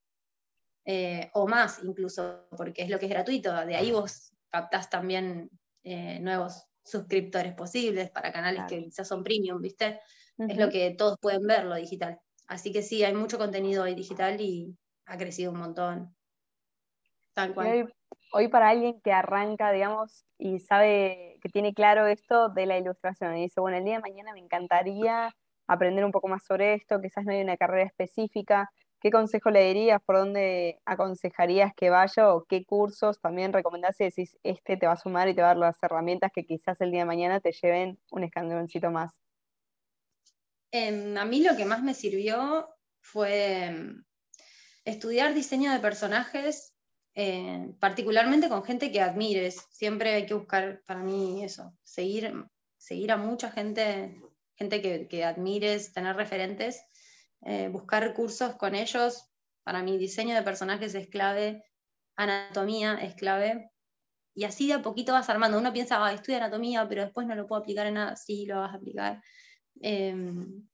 eh, 0.85 1.29
o 1.33 1.49
más 1.49 1.83
incluso, 1.83 2.47
porque 2.55 2.83
es 2.83 2.89
lo 2.89 2.97
que 2.97 3.07
es 3.07 3.11
gratuito, 3.11 3.53
de 3.65 3.75
ahí 3.75 3.91
vos 3.91 4.31
captás 4.57 4.89
también 4.89 5.49
eh, 5.83 6.19
nuevos 6.19 6.65
suscriptores 6.83 7.53
posibles 7.53 8.09
para 8.09 8.31
canales 8.31 8.63
que 8.67 8.83
quizás 8.83 9.07
son 9.07 9.23
premium, 9.23 9.61
¿viste? 9.61 9.99
Es 10.37 10.57
lo 10.57 10.69
que 10.69 10.95
todos 10.97 11.17
pueden 11.19 11.45
ver, 11.45 11.65
lo 11.65 11.75
digital. 11.75 12.19
Así 12.47 12.71
que 12.71 12.81
sí, 12.81 13.03
hay 13.03 13.13
mucho 13.13 13.37
contenido 13.37 13.83
hoy 13.83 13.93
digital 13.93 14.39
y 14.39 14.75
ha 15.05 15.17
crecido 15.17 15.51
un 15.51 15.59
montón. 15.59 16.15
Tal 17.33 17.53
cual. 17.53 17.93
Hoy, 18.33 18.47
para 18.47 18.69
alguien 18.69 18.99
que 19.01 19.11
arranca, 19.11 19.71
digamos, 19.71 20.25
y 20.37 20.59
sabe 20.59 21.39
que 21.41 21.49
tiene 21.49 21.73
claro 21.73 22.07
esto 22.07 22.49
de 22.49 22.65
la 22.65 22.77
ilustración, 22.77 23.37
y 23.37 23.43
dice, 23.43 23.61
bueno, 23.61 23.77
el 23.77 23.85
día 23.85 23.95
de 23.95 24.01
mañana 24.01 24.33
me 24.33 24.39
encantaría 24.39 25.33
aprender 25.67 26.03
un 26.03 26.11
poco 26.11 26.27
más 26.27 26.43
sobre 26.43 26.73
esto, 26.73 27.01
quizás 27.01 27.25
no 27.25 27.31
hay 27.31 27.41
una 27.41 27.57
carrera 27.57 27.85
específica, 27.85 28.69
¿Qué 28.99 29.11
consejo 29.11 29.51
le 29.51 29.63
dirías? 29.67 30.01
¿Por 30.03 30.17
dónde 30.17 30.79
aconsejarías 30.85 31.71
que 31.75 31.91
vaya? 31.91 32.33
¿O 32.33 32.45
qué 32.45 32.65
cursos 32.65 33.19
también 33.21 33.53
recomendás 33.53 33.95
si 33.95 34.05
decís, 34.05 34.37
este 34.41 34.75
te 34.75 34.87
va 34.87 34.93
a 34.93 34.97
sumar 34.97 35.29
y 35.29 35.35
te 35.35 35.41
va 35.41 35.47
a 35.47 35.53
dar 35.53 35.57
las 35.57 35.83
herramientas 35.83 36.31
que 36.33 36.45
quizás 36.45 36.81
el 36.81 36.89
día 36.89 37.01
de 37.01 37.05
mañana 37.05 37.39
te 37.39 37.51
lleven 37.51 37.99
un 38.11 38.23
escandaloncito 38.23 38.89
más? 38.89 39.13
Em, 40.71 41.15
a 41.15 41.25
mí 41.25 41.43
lo 41.43 41.55
que 41.55 41.65
más 41.65 41.83
me 41.83 41.93
sirvió 41.93 42.69
fue 42.99 43.65
em, 43.65 44.03
estudiar 44.83 45.35
diseño 45.35 45.71
de 45.71 45.79
personajes, 45.79 46.73
eh, 47.13 47.69
particularmente 47.79 48.49
con 48.49 48.63
gente 48.63 48.91
que 48.91 49.01
admires. 49.01 49.63
Siempre 49.69 50.15
hay 50.15 50.25
que 50.25 50.33
buscar, 50.33 50.81
para 50.87 51.03
mí, 51.03 51.43
eso, 51.43 51.77
seguir, 51.83 52.33
seguir 52.77 53.11
a 53.11 53.17
mucha 53.17 53.51
gente, 53.51 54.19
gente 54.55 54.81
que, 54.81 55.07
que 55.07 55.23
admires, 55.23 55.93
tener 55.93 56.15
referentes 56.15 56.81
eh, 57.43 57.69
buscar 57.69 58.13
cursos 58.13 58.55
con 58.55 58.75
ellos. 58.75 59.29
Para 59.63 59.83
mi 59.83 59.97
diseño 59.97 60.35
de 60.35 60.43
personajes 60.43 60.95
es 60.95 61.07
clave, 61.07 61.63
anatomía 62.15 62.95
es 62.95 63.15
clave. 63.15 63.71
Y 64.33 64.45
así 64.45 64.67
de 64.67 64.73
a 64.73 64.81
poquito 64.81 65.13
vas 65.13 65.29
armando. 65.29 65.57
Uno 65.57 65.73
piensa, 65.73 66.03
ah, 66.05 66.13
estudio 66.13 66.37
anatomía, 66.37 66.87
pero 66.87 67.03
después 67.03 67.27
no 67.27 67.35
lo 67.35 67.47
puedo 67.47 67.61
aplicar 67.61 67.87
en 67.87 67.95
nada. 67.95 68.15
Sí, 68.15 68.45
lo 68.45 68.59
vas 68.59 68.73
a 68.73 68.77
aplicar. 68.77 69.21
Em, 69.81 70.67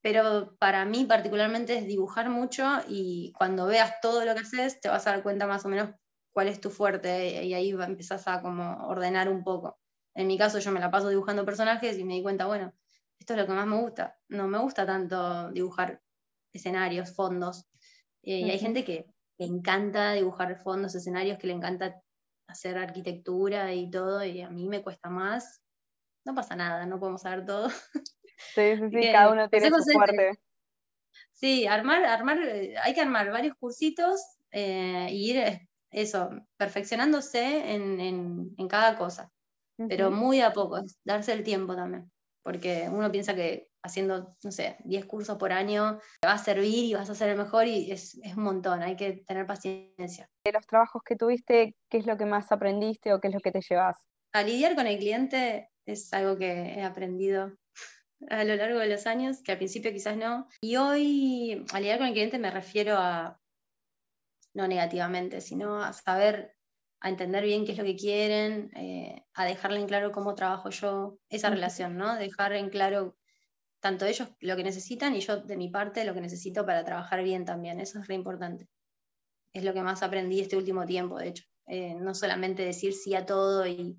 pero 0.00 0.56
para 0.58 0.84
mí 0.84 1.04
particularmente 1.04 1.76
es 1.76 1.86
dibujar 1.86 2.30
mucho 2.30 2.64
y 2.88 3.32
cuando 3.36 3.66
veas 3.66 4.00
todo 4.00 4.24
lo 4.24 4.34
que 4.34 4.40
haces 4.40 4.80
te 4.80 4.88
vas 4.88 5.06
a 5.06 5.10
dar 5.10 5.22
cuenta 5.22 5.46
más 5.46 5.64
o 5.64 5.68
menos 5.68 5.90
cuál 6.32 6.48
es 6.48 6.60
tu 6.60 6.70
fuerte 6.70 7.44
y 7.44 7.54
ahí 7.54 7.70
empezás 7.70 8.28
a 8.28 8.40
como 8.42 8.86
ordenar 8.86 9.28
un 9.28 9.42
poco. 9.44 9.78
En 10.14 10.26
mi 10.26 10.38
caso 10.38 10.58
yo 10.58 10.70
me 10.72 10.80
la 10.80 10.90
paso 10.90 11.08
dibujando 11.08 11.44
personajes 11.44 11.98
y 11.98 12.04
me 12.04 12.14
di 12.14 12.22
cuenta, 12.22 12.46
bueno, 12.46 12.72
esto 13.18 13.34
es 13.34 13.40
lo 13.40 13.46
que 13.46 13.52
más 13.52 13.66
me 13.66 13.80
gusta. 13.80 14.16
No 14.28 14.48
me 14.48 14.58
gusta 14.58 14.86
tanto 14.86 15.50
dibujar 15.50 16.00
escenarios, 16.58 17.14
fondos. 17.14 17.66
Eh, 18.22 18.40
y 18.40 18.50
hay 18.50 18.58
gente 18.58 18.84
que 18.84 19.06
le 19.38 19.46
encanta 19.46 20.12
dibujar 20.12 20.56
fondos, 20.56 20.94
escenarios, 20.94 21.38
que 21.38 21.46
le 21.46 21.54
encanta 21.54 22.02
hacer 22.48 22.76
arquitectura 22.78 23.72
y 23.72 23.90
todo, 23.90 24.24
y 24.24 24.40
a 24.40 24.50
mí 24.50 24.68
me 24.68 24.82
cuesta 24.82 25.08
más. 25.08 25.62
No 26.24 26.34
pasa 26.34 26.56
nada, 26.56 26.86
no 26.86 26.98
podemos 26.98 27.22
saber 27.22 27.44
todo. 27.46 27.70
Sí, 27.70 28.76
sí, 28.76 28.90
sí, 28.92 29.12
cada 29.12 29.32
uno 29.32 29.48
tiene 29.48 29.70
su 29.70 29.92
fuerte. 29.92 30.38
Sí, 31.32 31.66
armar, 31.66 32.04
armar, 32.04 32.42
eh, 32.42 32.74
hay 32.82 32.94
que 32.94 33.00
armar 33.00 33.30
varios 33.30 33.56
cursitos 33.56 34.20
eh, 34.50 35.08
y 35.10 35.30
ir 35.30 35.68
eso, 35.90 36.30
perfeccionándose 36.56 37.74
en, 37.74 38.54
cada 38.68 38.98
cosa, 38.98 39.30
pero 39.88 40.10
muy 40.10 40.40
a 40.40 40.52
poco, 40.52 40.80
darse 41.04 41.32
el 41.32 41.44
tiempo 41.44 41.74
también, 41.74 42.10
porque 42.42 42.88
uno 42.90 43.10
piensa 43.10 43.34
que 43.34 43.67
haciendo, 43.88 44.36
no 44.42 44.52
sé, 44.52 44.76
10 44.84 45.06
cursos 45.06 45.36
por 45.36 45.52
año 45.52 45.98
te 46.20 46.28
va 46.28 46.34
a 46.34 46.38
servir 46.38 46.84
y 46.84 46.94
vas 46.94 47.10
a 47.10 47.14
ser 47.14 47.30
el 47.30 47.38
mejor 47.38 47.66
y 47.66 47.90
es, 47.90 48.18
es 48.22 48.36
un 48.36 48.44
montón, 48.44 48.82
hay 48.82 48.96
que 48.96 49.24
tener 49.26 49.46
paciencia. 49.46 50.28
De 50.44 50.52
los 50.52 50.66
trabajos 50.66 51.02
que 51.04 51.16
tuviste, 51.16 51.74
¿qué 51.88 51.98
es 51.98 52.06
lo 52.06 52.16
que 52.16 52.26
más 52.26 52.52
aprendiste 52.52 53.12
o 53.12 53.20
qué 53.20 53.28
es 53.28 53.34
lo 53.34 53.40
que 53.40 53.52
te 53.52 53.60
llevas? 53.60 53.96
A 54.32 54.42
lidiar 54.42 54.74
con 54.74 54.86
el 54.86 54.98
cliente 54.98 55.70
es 55.86 56.12
algo 56.12 56.36
que 56.36 56.74
he 56.74 56.82
aprendido 56.82 57.56
a 58.30 58.44
lo 58.44 58.56
largo 58.56 58.78
de 58.78 58.88
los 58.88 59.06
años, 59.06 59.42
que 59.42 59.52
al 59.52 59.58
principio 59.58 59.92
quizás 59.92 60.16
no. 60.16 60.46
Y 60.60 60.76
hoy, 60.76 61.64
al 61.72 61.82
lidiar 61.82 61.98
con 61.98 62.08
el 62.08 62.12
cliente, 62.12 62.38
me 62.38 62.50
refiero 62.50 62.96
a, 62.98 63.40
no 64.54 64.68
negativamente, 64.68 65.40
sino 65.40 65.82
a 65.82 65.92
saber, 65.92 66.54
a 67.00 67.08
entender 67.08 67.44
bien 67.44 67.64
qué 67.64 67.72
es 67.72 67.78
lo 67.78 67.84
que 67.84 67.96
quieren, 67.96 68.70
eh, 68.76 69.24
a 69.34 69.44
dejarle 69.44 69.80
en 69.80 69.86
claro 69.86 70.12
cómo 70.12 70.34
trabajo 70.34 70.70
yo, 70.70 71.18
esa 71.30 71.50
relación, 71.50 71.96
¿no? 71.96 72.16
Dejar 72.16 72.52
en 72.52 72.68
claro 72.68 73.16
tanto 73.80 74.06
ellos 74.06 74.28
lo 74.40 74.56
que 74.56 74.64
necesitan 74.64 75.14
y 75.14 75.20
yo 75.20 75.38
de 75.38 75.56
mi 75.56 75.68
parte 75.68 76.04
lo 76.04 76.14
que 76.14 76.20
necesito 76.20 76.66
para 76.66 76.84
trabajar 76.84 77.22
bien 77.22 77.44
también. 77.44 77.80
Eso 77.80 77.98
es 78.00 78.08
re 78.08 78.14
importante. 78.14 78.68
Es 79.52 79.64
lo 79.64 79.72
que 79.72 79.82
más 79.82 80.02
aprendí 80.02 80.40
este 80.40 80.56
último 80.56 80.86
tiempo, 80.86 81.18
de 81.18 81.28
hecho. 81.28 81.44
Eh, 81.66 81.94
no 81.94 82.14
solamente 82.14 82.64
decir 82.64 82.94
sí 82.94 83.14
a 83.14 83.26
todo 83.26 83.66
y, 83.66 83.98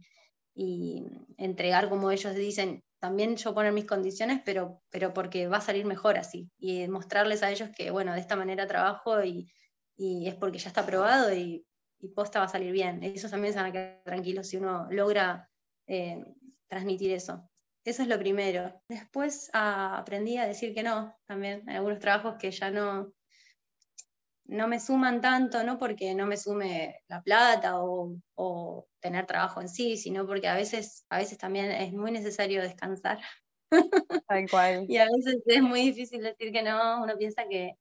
y 0.56 1.06
entregar 1.38 1.90
como 1.90 2.12
ellos 2.12 2.36
dicen, 2.36 2.84
también 3.00 3.38
yo 3.38 3.54
poner 3.54 3.72
mis 3.72 3.86
condiciones, 3.86 4.42
pero, 4.44 4.82
pero 4.90 5.14
porque 5.14 5.48
va 5.48 5.58
a 5.58 5.62
salir 5.62 5.86
mejor 5.86 6.18
así. 6.18 6.50
Y 6.58 6.88
mostrarles 6.88 7.44
a 7.44 7.52
ellos 7.52 7.70
que, 7.76 7.92
bueno, 7.92 8.14
de 8.14 8.20
esta 8.20 8.36
manera 8.36 8.68
trabajo 8.68 9.24
y, 9.24 9.52
es 9.98 10.36
porque 10.36 10.60
ya 10.60 10.70
está 10.70 10.82
aprobado 10.82 11.34
y, 11.34 11.66
y, 12.00 12.08
posta 12.10 12.40
va 12.40 12.46
a 12.46 12.50
salir 12.50 12.72
bien. 12.72 13.04
Ellos 13.04 13.30
también 13.30 13.54
se 13.54 13.60
van 13.60 13.70
a 13.70 13.72
quedar 13.72 14.02
tranquilos 14.04 14.48
si 14.48 14.58
uno 14.58 14.88
logra 14.92 15.50
eh, 15.88 16.24
transmitir 16.68 17.12
eso. 17.12 17.49
Eso 17.90 18.04
es 18.04 18.08
lo 18.08 18.20
primero. 18.20 18.80
Después 18.88 19.50
ah, 19.52 19.98
aprendí 19.98 20.38
a 20.38 20.46
decir 20.46 20.76
que 20.76 20.84
no, 20.84 21.18
también. 21.26 21.68
Hay 21.68 21.78
algunos 21.78 21.98
trabajos 21.98 22.36
que 22.40 22.52
ya 22.52 22.70
no, 22.70 23.12
no 24.46 24.68
me 24.68 24.80
suman 24.80 25.22
tanto, 25.22 25.64
no 25.64 25.80
porque 25.80 26.14
no 26.14 26.28
me 26.28 26.38
sume 26.38 27.02
la 27.08 27.24
plata 27.24 27.80
o, 27.82 28.88
tener 29.00 29.26
trabajo 29.26 29.60
en 29.62 29.70
sí, 29.70 29.98
sino 29.98 30.28
porque 30.28 30.48
a 30.48 30.54
veces, 30.54 31.04
a 31.10 31.18
veces 31.18 31.40
también 31.40 31.72
es 31.72 31.92
muy 31.92 32.12
necesario 32.12 32.62
descansar. 32.62 33.18
Tal 34.28 34.48
cual. 34.48 34.86
y 34.88 34.98
a 34.98 35.06
veces 35.06 35.42
es 35.48 35.62
muy 35.64 35.82
difícil 35.82 36.22
decir 36.22 36.52
que 36.52 36.62
no, 36.62 37.02
uno 37.02 37.18
piensa 37.18 37.48
que, 37.50 37.74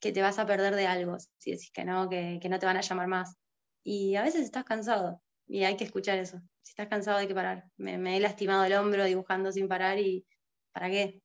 te 0.00 0.22
vas 0.22 0.38
a 0.38 0.46
perder 0.46 0.76
de 0.76 0.86
algo, 0.86 1.16
si 1.38 1.52
decís 1.52 1.72
que 1.72 1.84
no, 1.84 2.08
que, 2.08 2.38
no 2.48 2.58
te 2.60 2.66
van 2.66 2.76
a 2.76 2.82
llamar 2.82 3.08
más. 3.08 3.34
Y 3.82 4.14
a 4.14 4.22
veces 4.22 4.42
estás 4.42 4.64
cansado 4.64 5.20
y 5.46 5.64
hay 5.64 5.76
que 5.76 5.84
escuchar 5.84 6.18
eso. 6.18 6.38
Si 6.62 6.70
estás 6.70 6.88
cansado 6.88 7.18
hay 7.18 7.26
que 7.26 7.34
parar. 7.34 7.64
Me, 7.76 8.16
he 8.16 8.20
lastimado 8.20 8.64
el 8.64 8.72
hombro 8.74 9.04
dibujando 9.04 9.52
sin 9.52 9.68
parar 9.68 9.98
y 9.98 10.26
¿para 10.72 10.90
qué? 10.90 11.20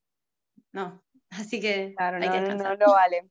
No. 0.71 1.03
Así 1.29 1.59
que 1.59 1.93
claro, 1.95 2.17
hay 2.17 2.27
no, 2.27 2.31
que 2.31 2.39
descansar. 2.39 2.79
no 2.79 2.85
lo 2.85 2.93
vale. 2.93 3.29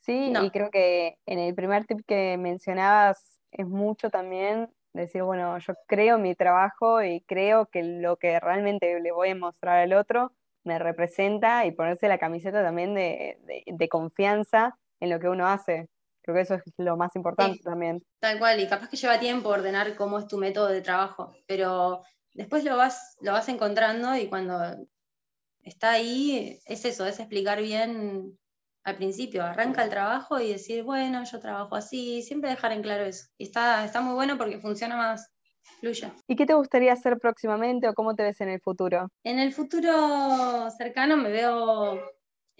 Sí, 0.00 0.32
y 0.42 0.50
creo 0.50 0.70
que 0.70 1.16
en 1.26 1.38
el 1.38 1.54
primer 1.54 1.84
tip 1.86 2.00
que 2.06 2.36
mencionabas 2.36 3.40
es 3.52 3.66
mucho 3.66 4.10
también 4.10 4.68
decir, 4.92 5.22
bueno, 5.22 5.58
yo 5.58 5.74
creo 5.86 6.18
mi 6.18 6.34
trabajo 6.34 7.02
y 7.02 7.20
creo 7.22 7.66
que 7.66 7.82
lo 7.82 8.16
que 8.16 8.40
realmente 8.40 8.98
le 9.00 9.12
voy 9.12 9.30
a 9.30 9.36
mostrar 9.36 9.78
al 9.78 9.92
otro 9.92 10.32
me 10.64 10.78
representa 10.78 11.66
y 11.66 11.72
ponerse 11.72 12.08
la 12.08 12.18
camiseta 12.18 12.62
también 12.62 12.94
de, 12.94 13.88
confianza 13.90 14.78
en 15.00 15.10
lo 15.10 15.18
que 15.18 15.28
uno 15.28 15.46
hace. 15.46 15.88
Creo 16.22 16.36
que 16.36 16.42
eso 16.42 16.54
es 16.54 16.62
lo 16.78 16.96
más 16.96 17.14
importante 17.16 17.58
también. 17.62 18.02
Tal 18.20 18.38
cual, 18.38 18.60
y 18.60 18.68
capaz 18.68 18.88
que 18.88 18.96
lleva 18.96 19.18
tiempo 19.18 19.48
ordenar 19.48 19.96
cómo 19.96 20.18
es 20.18 20.28
tu 20.28 20.38
método 20.38 20.68
de 20.68 20.80
trabajo, 20.80 21.34
pero 21.46 22.02
después 22.32 22.64
lo 22.64 22.76
vas, 22.76 23.16
lo 23.20 23.32
vas 23.32 23.48
encontrando 23.48 24.16
y 24.16 24.28
cuando 24.28 24.76
está 25.62 25.92
ahí 25.92 26.60
es 26.66 26.84
eso, 26.84 27.06
es 27.06 27.18
explicar 27.18 27.60
bien 27.60 28.38
al 28.84 28.96
principio, 28.96 29.44
arranca 29.44 29.84
el 29.84 29.90
trabajo 29.90 30.40
y 30.40 30.52
decir, 30.52 30.82
bueno, 30.82 31.22
yo 31.24 31.40
trabajo 31.40 31.76
así, 31.76 32.22
siempre 32.22 32.50
dejar 32.50 32.72
en 32.72 32.82
claro 32.82 33.04
eso. 33.04 33.26
Y 33.38 33.44
está, 33.44 33.84
está 33.84 34.00
muy 34.00 34.14
bueno 34.14 34.36
porque 34.36 34.58
funciona 34.58 34.96
más, 34.96 35.32
fluye. 35.80 36.10
¿Y 36.26 36.34
qué 36.34 36.46
te 36.46 36.54
gustaría 36.54 36.92
hacer 36.92 37.18
próximamente 37.18 37.88
o 37.88 37.94
cómo 37.94 38.14
te 38.14 38.24
ves 38.24 38.40
en 38.40 38.48
el 38.48 38.60
futuro? 38.60 39.08
En 39.22 39.38
el 39.38 39.52
futuro 39.52 40.68
cercano 40.70 41.16
me 41.16 41.30
veo 41.30 42.00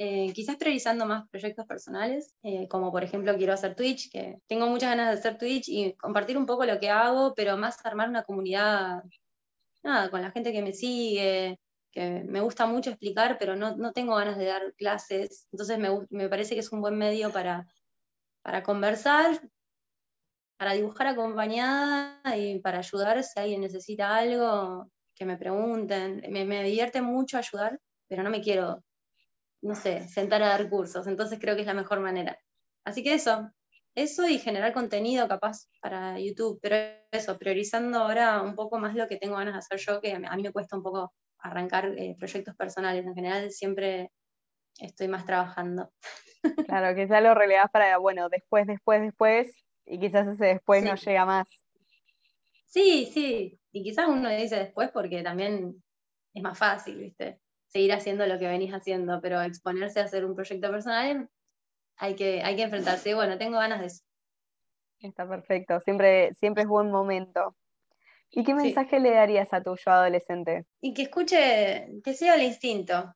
eh, 0.04 0.32
quizás 0.34 0.56
priorizando 0.56 1.06
más 1.06 1.28
proyectos 1.28 1.64
personales, 1.64 2.34
eh, 2.42 2.66
como 2.66 2.90
por 2.90 3.04
ejemplo 3.04 3.36
quiero 3.36 3.52
hacer 3.52 3.76
Twitch, 3.76 4.10
que 4.10 4.40
tengo 4.48 4.66
muchas 4.66 4.90
ganas 4.90 5.06
de 5.12 5.18
hacer 5.20 5.38
Twitch 5.38 5.68
y 5.68 5.94
compartir 5.94 6.36
un 6.36 6.44
poco 6.44 6.66
lo 6.66 6.80
que 6.80 6.90
hago, 6.90 7.34
pero 7.36 7.56
más 7.56 7.76
armar 7.86 8.08
una 8.08 8.24
comunidad, 8.24 9.04
nada, 9.84 10.10
con 10.10 10.20
la 10.20 10.32
gente 10.32 10.52
que 10.52 10.60
me 10.60 10.72
sigue, 10.72 11.60
que 11.92 12.24
me 12.24 12.40
gusta 12.40 12.66
mucho 12.66 12.90
explicar, 12.90 13.36
pero 13.38 13.54
no, 13.54 13.92
tengo 13.92 14.16
ganas 14.16 14.36
de 14.38 14.46
dar 14.46 14.74
clases, 14.74 15.46
entonces 15.52 15.78
me, 15.78 16.28
parece 16.28 16.54
que 16.54 16.60
es 16.62 16.72
un 16.72 16.80
buen 16.80 16.98
medio 16.98 17.30
para, 17.30 17.68
para 18.42 18.64
conversar, 18.64 19.40
para 20.58 20.72
dibujar 20.72 21.06
acompañada 21.06 22.36
y 22.36 22.58
para 22.58 22.78
ayudar 22.78 23.22
si 23.22 23.38
alguien 23.38 23.60
necesita 23.60 24.16
algo, 24.16 24.90
que 25.14 25.24
me 25.26 25.36
pregunten. 25.36 26.22
Me, 26.28 26.44
me, 26.44 26.64
divierte 26.64 27.02
mucho 27.02 27.38
ayudar, 27.38 27.78
pero 28.08 28.24
no 28.24 28.30
me 28.30 28.40
quiero, 28.40 28.82
no 29.62 29.75
sé, 29.75 30.09
sentar 30.09 30.42
a 30.42 30.48
dar 30.48 30.68
cursos, 30.68 31.07
entonces 31.07 31.38
creo 31.40 31.55
que 31.55 31.62
es 31.62 31.66
la 31.66 31.75
mejor 31.75 32.01
manera. 32.01 32.38
Así 32.85 33.03
que 33.03 33.14
eso, 33.14 33.51
eso 33.94 34.27
y 34.29 34.38
generar 34.38 34.72
contenido 34.72 35.29
capaz 35.29 35.68
para 35.81 36.18
YouTube, 36.18 36.59
pero 36.61 36.77
eso, 37.11 37.38
priorizando 37.38 37.98
ahora 38.01 38.42
un 38.42 38.55
poco 38.55 38.79
más 38.79 38.94
lo 38.94 39.07
que 39.07 39.16
tengo 39.16 39.37
ganas 39.37 39.55
de 39.55 39.59
hacer 39.59 39.79
yo, 39.79 40.01
que 40.01 40.14
a 40.14 40.37
mí 40.37 40.42
me 40.42 40.53
cuesta 40.53 40.77
un 40.77 40.83
poco 40.83 41.12
arrancar 41.38 41.94
eh, 41.96 42.16
proyectos 42.18 42.57
personales. 42.57 43.05
En 43.05 43.14
general 43.14 43.51
siempre 43.51 44.11
estoy 44.79 45.09
más 45.09 45.25
trabajando. 45.25 45.90
Claro, 46.66 46.96
quizás 46.96 47.22
lo 47.22 47.35
relegás 47.35 47.70
para, 47.70 47.98
bueno, 47.98 48.29
después, 48.29 48.66
después, 48.66 49.01
después, 49.01 49.55
y 49.87 50.01
quizás 50.01 50.27
ese 50.27 50.46
después 50.46 50.83
no 50.83 50.96
llega 50.96 51.25
más. 51.25 51.48
Sí, 52.66 53.09
sí, 53.14 53.61
y 53.70 53.85
quizás 53.85 54.09
uno 54.09 54.29
dice 54.29 54.57
después 54.57 54.90
porque 54.90 55.22
también 55.22 55.81
es 56.35 56.42
más 56.42 56.59
fácil, 56.59 56.98
¿viste? 56.98 57.40
Seguir 57.72 57.92
haciendo 57.92 58.26
lo 58.26 58.38
que 58.38 58.48
venís 58.48 58.72
haciendo, 58.72 59.20
pero 59.20 59.40
exponerse 59.40 60.00
a 60.00 60.04
hacer 60.04 60.24
un 60.24 60.35
proyecto 60.35 60.70
personal 60.70 61.28
hay 61.96 62.16
que, 62.16 62.42
hay 62.42 62.56
que 62.56 62.62
enfrentarse. 62.62 63.11
Y 63.11 63.14
bueno, 63.14 63.38
tengo 63.38 63.58
ganas 63.58 63.80
de 63.80 63.87
eso. 63.87 64.02
Está 64.98 65.28
perfecto, 65.28 65.80
siempre, 65.80 66.35
siempre 66.35 66.62
es 66.62 66.68
buen 66.68 66.90
momento. 66.90 67.56
¿Y 68.30 68.44
qué 68.44 68.54
mensaje 68.54 68.98
le 68.98 69.11
darías 69.11 69.52
a 69.52 69.62
tu 69.62 69.76
yo 69.76 69.90
adolescente? 69.90 70.64
Y 70.80 70.94
que 70.94 71.02
escuche, 71.02 71.88
que 72.02 72.14
siga 72.14 72.35
el 72.35 72.42
instinto, 72.42 73.14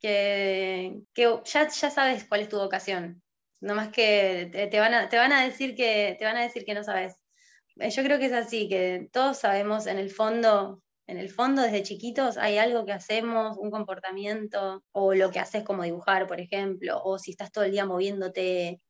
que, 0.00 1.00
ya, 1.14 1.68
ya 1.68 1.90
sabes 1.90 2.24
cuál 2.24 2.42
es 2.42 2.48
tu 2.48 2.58
vocación. 2.58 3.22
No 3.60 3.74
más 3.74 3.88
que 3.88 4.68
te, 4.70 4.80
van 4.80 4.94
a, 4.94 5.08
te 5.08 5.16
van 5.16 5.32
a 5.32 5.44
decir 5.44 5.74
que 5.74 6.16
te 6.18 6.24
van 6.24 6.36
a 6.36 6.42
decir 6.42 6.64
que 6.64 6.74
no 6.74 6.84
sabes. 6.84 7.16
Eh, 7.76 7.90
yo 7.90 8.02
creo 8.02 8.18
que 8.18 8.26
es 8.26 8.32
así, 8.32 8.68
que 8.68 9.08
todos 9.12 9.38
sabemos 9.38 9.86
en 9.86 9.98
el 9.98 10.10
fondo, 10.10 10.82
en 11.10 11.18
el 11.18 11.28
fondo 11.28 11.62
desde 11.62 11.82
chiquitos 11.82 12.38
hay 12.38 12.58
algo 12.58 12.84
que 12.84 12.92
hacemos, 12.92 13.56
un 13.58 13.70
comportamiento, 13.70 14.84
o 14.92 15.14
lo 15.14 15.30
que 15.30 15.40
haces 15.40 15.64
como 15.64 15.82
dibujar, 15.82 16.28
por 16.28 16.40
ejemplo, 16.40 17.02
o 17.02 17.18
si 17.18 17.32
estás 17.32 17.50
todo 17.50 17.64
el 17.64 17.72
día 17.72 17.84
moviéndote, 17.84 18.80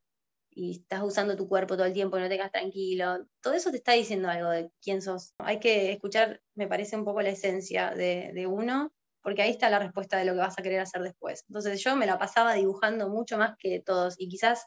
y 0.51 0.73
estás 0.73 1.03
usando 1.03 1.37
tu 1.37 1.49
cuerpo 1.49 1.77
todo 1.77 1.87
el 1.87 1.95
tiempo 1.95 2.19
y 2.19 2.21
no 2.21 2.29
te 2.29 2.37
quedas 2.37 2.53
tranquilo, 2.53 3.27
todo 3.41 3.55
eso 3.55 3.71
te 3.71 3.79
está 3.79 3.93
diciendo 3.93 4.29
algo 4.29 4.51
de 4.51 4.71
quién 4.83 5.01
sos. 5.01 5.33
Hay 5.39 5.61
que 5.61 5.93
escuchar, 5.93 6.43
me 6.55 6.67
parece, 6.67 6.97
un 6.97 7.05
poco 7.05 7.23
la 7.23 7.31
esencia 7.31 7.91
de, 7.91 8.47
uno, 8.47 8.93
porque 9.23 9.43
ahí 9.43 9.51
está 9.51 9.71
la 9.71 9.79
respuesta 9.79 10.19
de 10.19 10.25
lo 10.27 10.33
que 10.33 10.41
vas 10.41 10.59
a 10.59 10.63
querer 10.63 10.81
hacer 10.81 11.03
después. 11.03 11.45
Entonces 11.49 11.83
yo 11.83 11.97
me 11.97 12.07
la 12.07 12.19
pasaba 12.19 12.55
dibujando 12.55 13.09
mucho 13.09 13.39
más 13.39 13.57
que 13.59 13.81
todos 13.81 14.17
y 14.19 14.29
quizás, 14.29 14.67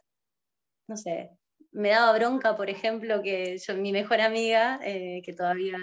no 0.87 0.97
sé, 0.97 1.29
me 1.71 1.89
daba 1.89 2.17
bronca, 2.17 2.55
por 2.55 2.69
ejemplo, 2.69 3.21
que 3.21 3.57
yo, 3.57 3.75
mi 3.75 3.91
mejor 3.91 4.21
amiga, 4.21 4.79
eh, 4.83 5.21
que 5.23 5.33
todavía 5.33 5.77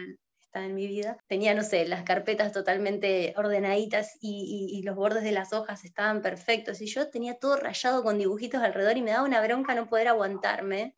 en 0.55 0.75
mi 0.75 0.87
vida. 0.87 1.17
Tenía, 1.29 1.55
no 1.55 1.63
sé, 1.63 1.87
las 1.87 2.03
carpetas 2.03 2.53
totalmente 2.53 3.35
ordenaditas 3.37 4.19
y, 4.21 4.83
los 4.85 4.97
bordes 4.97 5.23
de 5.23 5.33
las 5.33 5.53
hojas 5.53 5.85
estaban 5.85 6.23
perfectos. 6.23 6.81
Y 6.81 6.87
yo 6.87 7.11
tenía 7.11 7.39
todo 7.39 7.57
rayado 7.57 8.03
con 8.03 8.19
dibujitos 8.19 8.63
alrededor 8.63 8.97
y 8.97 9.03
me 9.03 9.13
daba 9.13 9.27
una 9.27 9.43
bronca 9.43 9.75
no 9.75 9.89
poder 9.89 10.09
aguantarme 10.09 10.95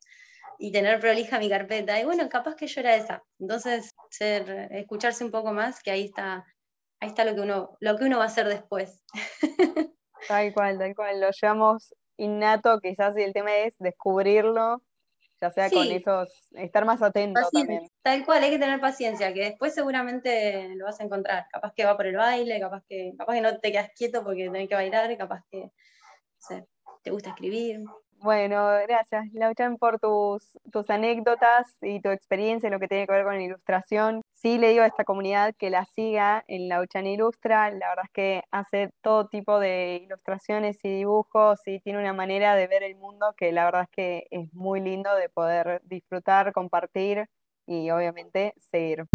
y 0.57 0.71
tener 0.71 0.99
prolija 0.99 1.39
mi 1.39 1.49
carpeta. 1.49 1.99
Y 1.99 2.05
bueno, 2.05 2.27
capaz 2.29 2.55
que 2.55 2.67
yo 2.67 2.81
era 2.81 2.95
esa. 2.95 3.23
Entonces, 3.39 3.91
escucharse 4.19 5.23
un 5.23 5.31
poco 5.31 5.53
más, 5.53 5.81
que 5.81 5.91
ahí 5.91 6.05
está, 6.05 6.45
ahí 6.99 7.09
está 7.09 7.25
lo 7.25 7.35
que 7.35 7.41
uno, 7.41 7.77
lo 7.79 7.97
que 7.97 8.05
uno 8.05 8.17
va 8.17 8.23
a 8.23 8.27
hacer 8.27 8.47
después. 8.47 9.03
Tal 10.27 10.53
cual, 10.53 10.77
tal 10.79 10.95
cual. 10.95 11.19
Lo 11.19 11.31
llevamos 11.31 11.93
innato, 12.15 12.79
quizás, 12.79 13.17
y 13.17 13.23
el 13.23 13.33
tema 13.33 13.57
es 13.57 13.75
descubrirlo 13.77 14.81
ya 15.43 15.51
sea 15.51 15.69
con 15.69 15.85
esos, 15.87 16.29
estar 16.53 16.85
más 16.85 17.01
atento 17.01 17.41
también. 17.51 17.89
Tal 18.01 18.25
cual, 18.25 18.43
hay 18.43 18.49
que 18.49 18.59
tener 18.59 18.79
paciencia, 18.79 19.33
que 19.33 19.41
después 19.41 19.73
seguramente 19.73 20.69
lo 20.75 20.85
vas 20.85 21.01
a 21.01 21.03
encontrar. 21.03 21.47
Capaz 21.51 21.73
que 21.73 21.83
va 21.83 21.97
por 21.97 22.05
el 22.05 22.15
baile, 22.15 22.61
capaz 22.61 22.81
que, 22.87 23.13
capaz 23.17 23.33
que 23.33 23.41
no 23.41 23.59
te 23.59 23.71
quedas 23.71 23.91
quieto 23.93 24.23
porque 24.23 24.45
tenés 24.45 24.69
que 24.69 24.75
bailar, 24.75 25.17
capaz 25.17 25.41
que 25.51 25.69
te 27.03 27.11
gusta 27.11 27.31
escribir. 27.31 27.81
Bueno, 28.19 28.69
gracias, 28.87 29.25
Lauchan, 29.33 29.77
por 29.77 29.99
tus, 29.99 30.57
tus 30.71 30.89
anécdotas 30.89 31.77
y 31.81 31.99
tu 32.01 32.09
experiencia 32.09 32.67
en 32.67 32.73
lo 32.73 32.79
que 32.79 32.87
tiene 32.87 33.05
que 33.05 33.11
ver 33.11 33.25
con 33.25 33.35
la 33.35 33.43
ilustración. 33.43 34.21
Sí 34.43 34.57
le 34.57 34.71
digo 34.71 34.83
a 34.83 34.87
esta 34.87 35.05
comunidad 35.05 35.55
que 35.57 35.69
la 35.69 35.85
siga 35.85 36.43
en 36.49 36.67
Lauchan 36.67 37.07
Ilustra. 37.07 37.71
La 37.71 37.87
verdad 37.87 38.03
es 38.03 38.11
que 38.11 38.43
hace 38.51 38.89
todo 39.01 39.27
tipo 39.29 39.57
de 39.57 40.01
ilustraciones 40.03 40.83
y 40.83 40.89
dibujos 40.89 41.61
y 41.65 41.79
tiene 41.79 41.99
una 41.99 42.11
manera 42.11 42.53
de 42.53 42.67
ver 42.67 42.83
el 42.83 42.97
mundo 42.97 43.33
que 43.37 43.53
la 43.53 43.63
verdad 43.63 43.83
es 43.83 43.89
que 43.91 44.27
es 44.31 44.53
muy 44.53 44.81
lindo 44.81 45.15
de 45.15 45.29
poder 45.29 45.81
disfrutar, 45.85 46.51
compartir 46.51 47.29
y 47.65 47.89
obviamente 47.89 48.53
seguir. 48.57 49.05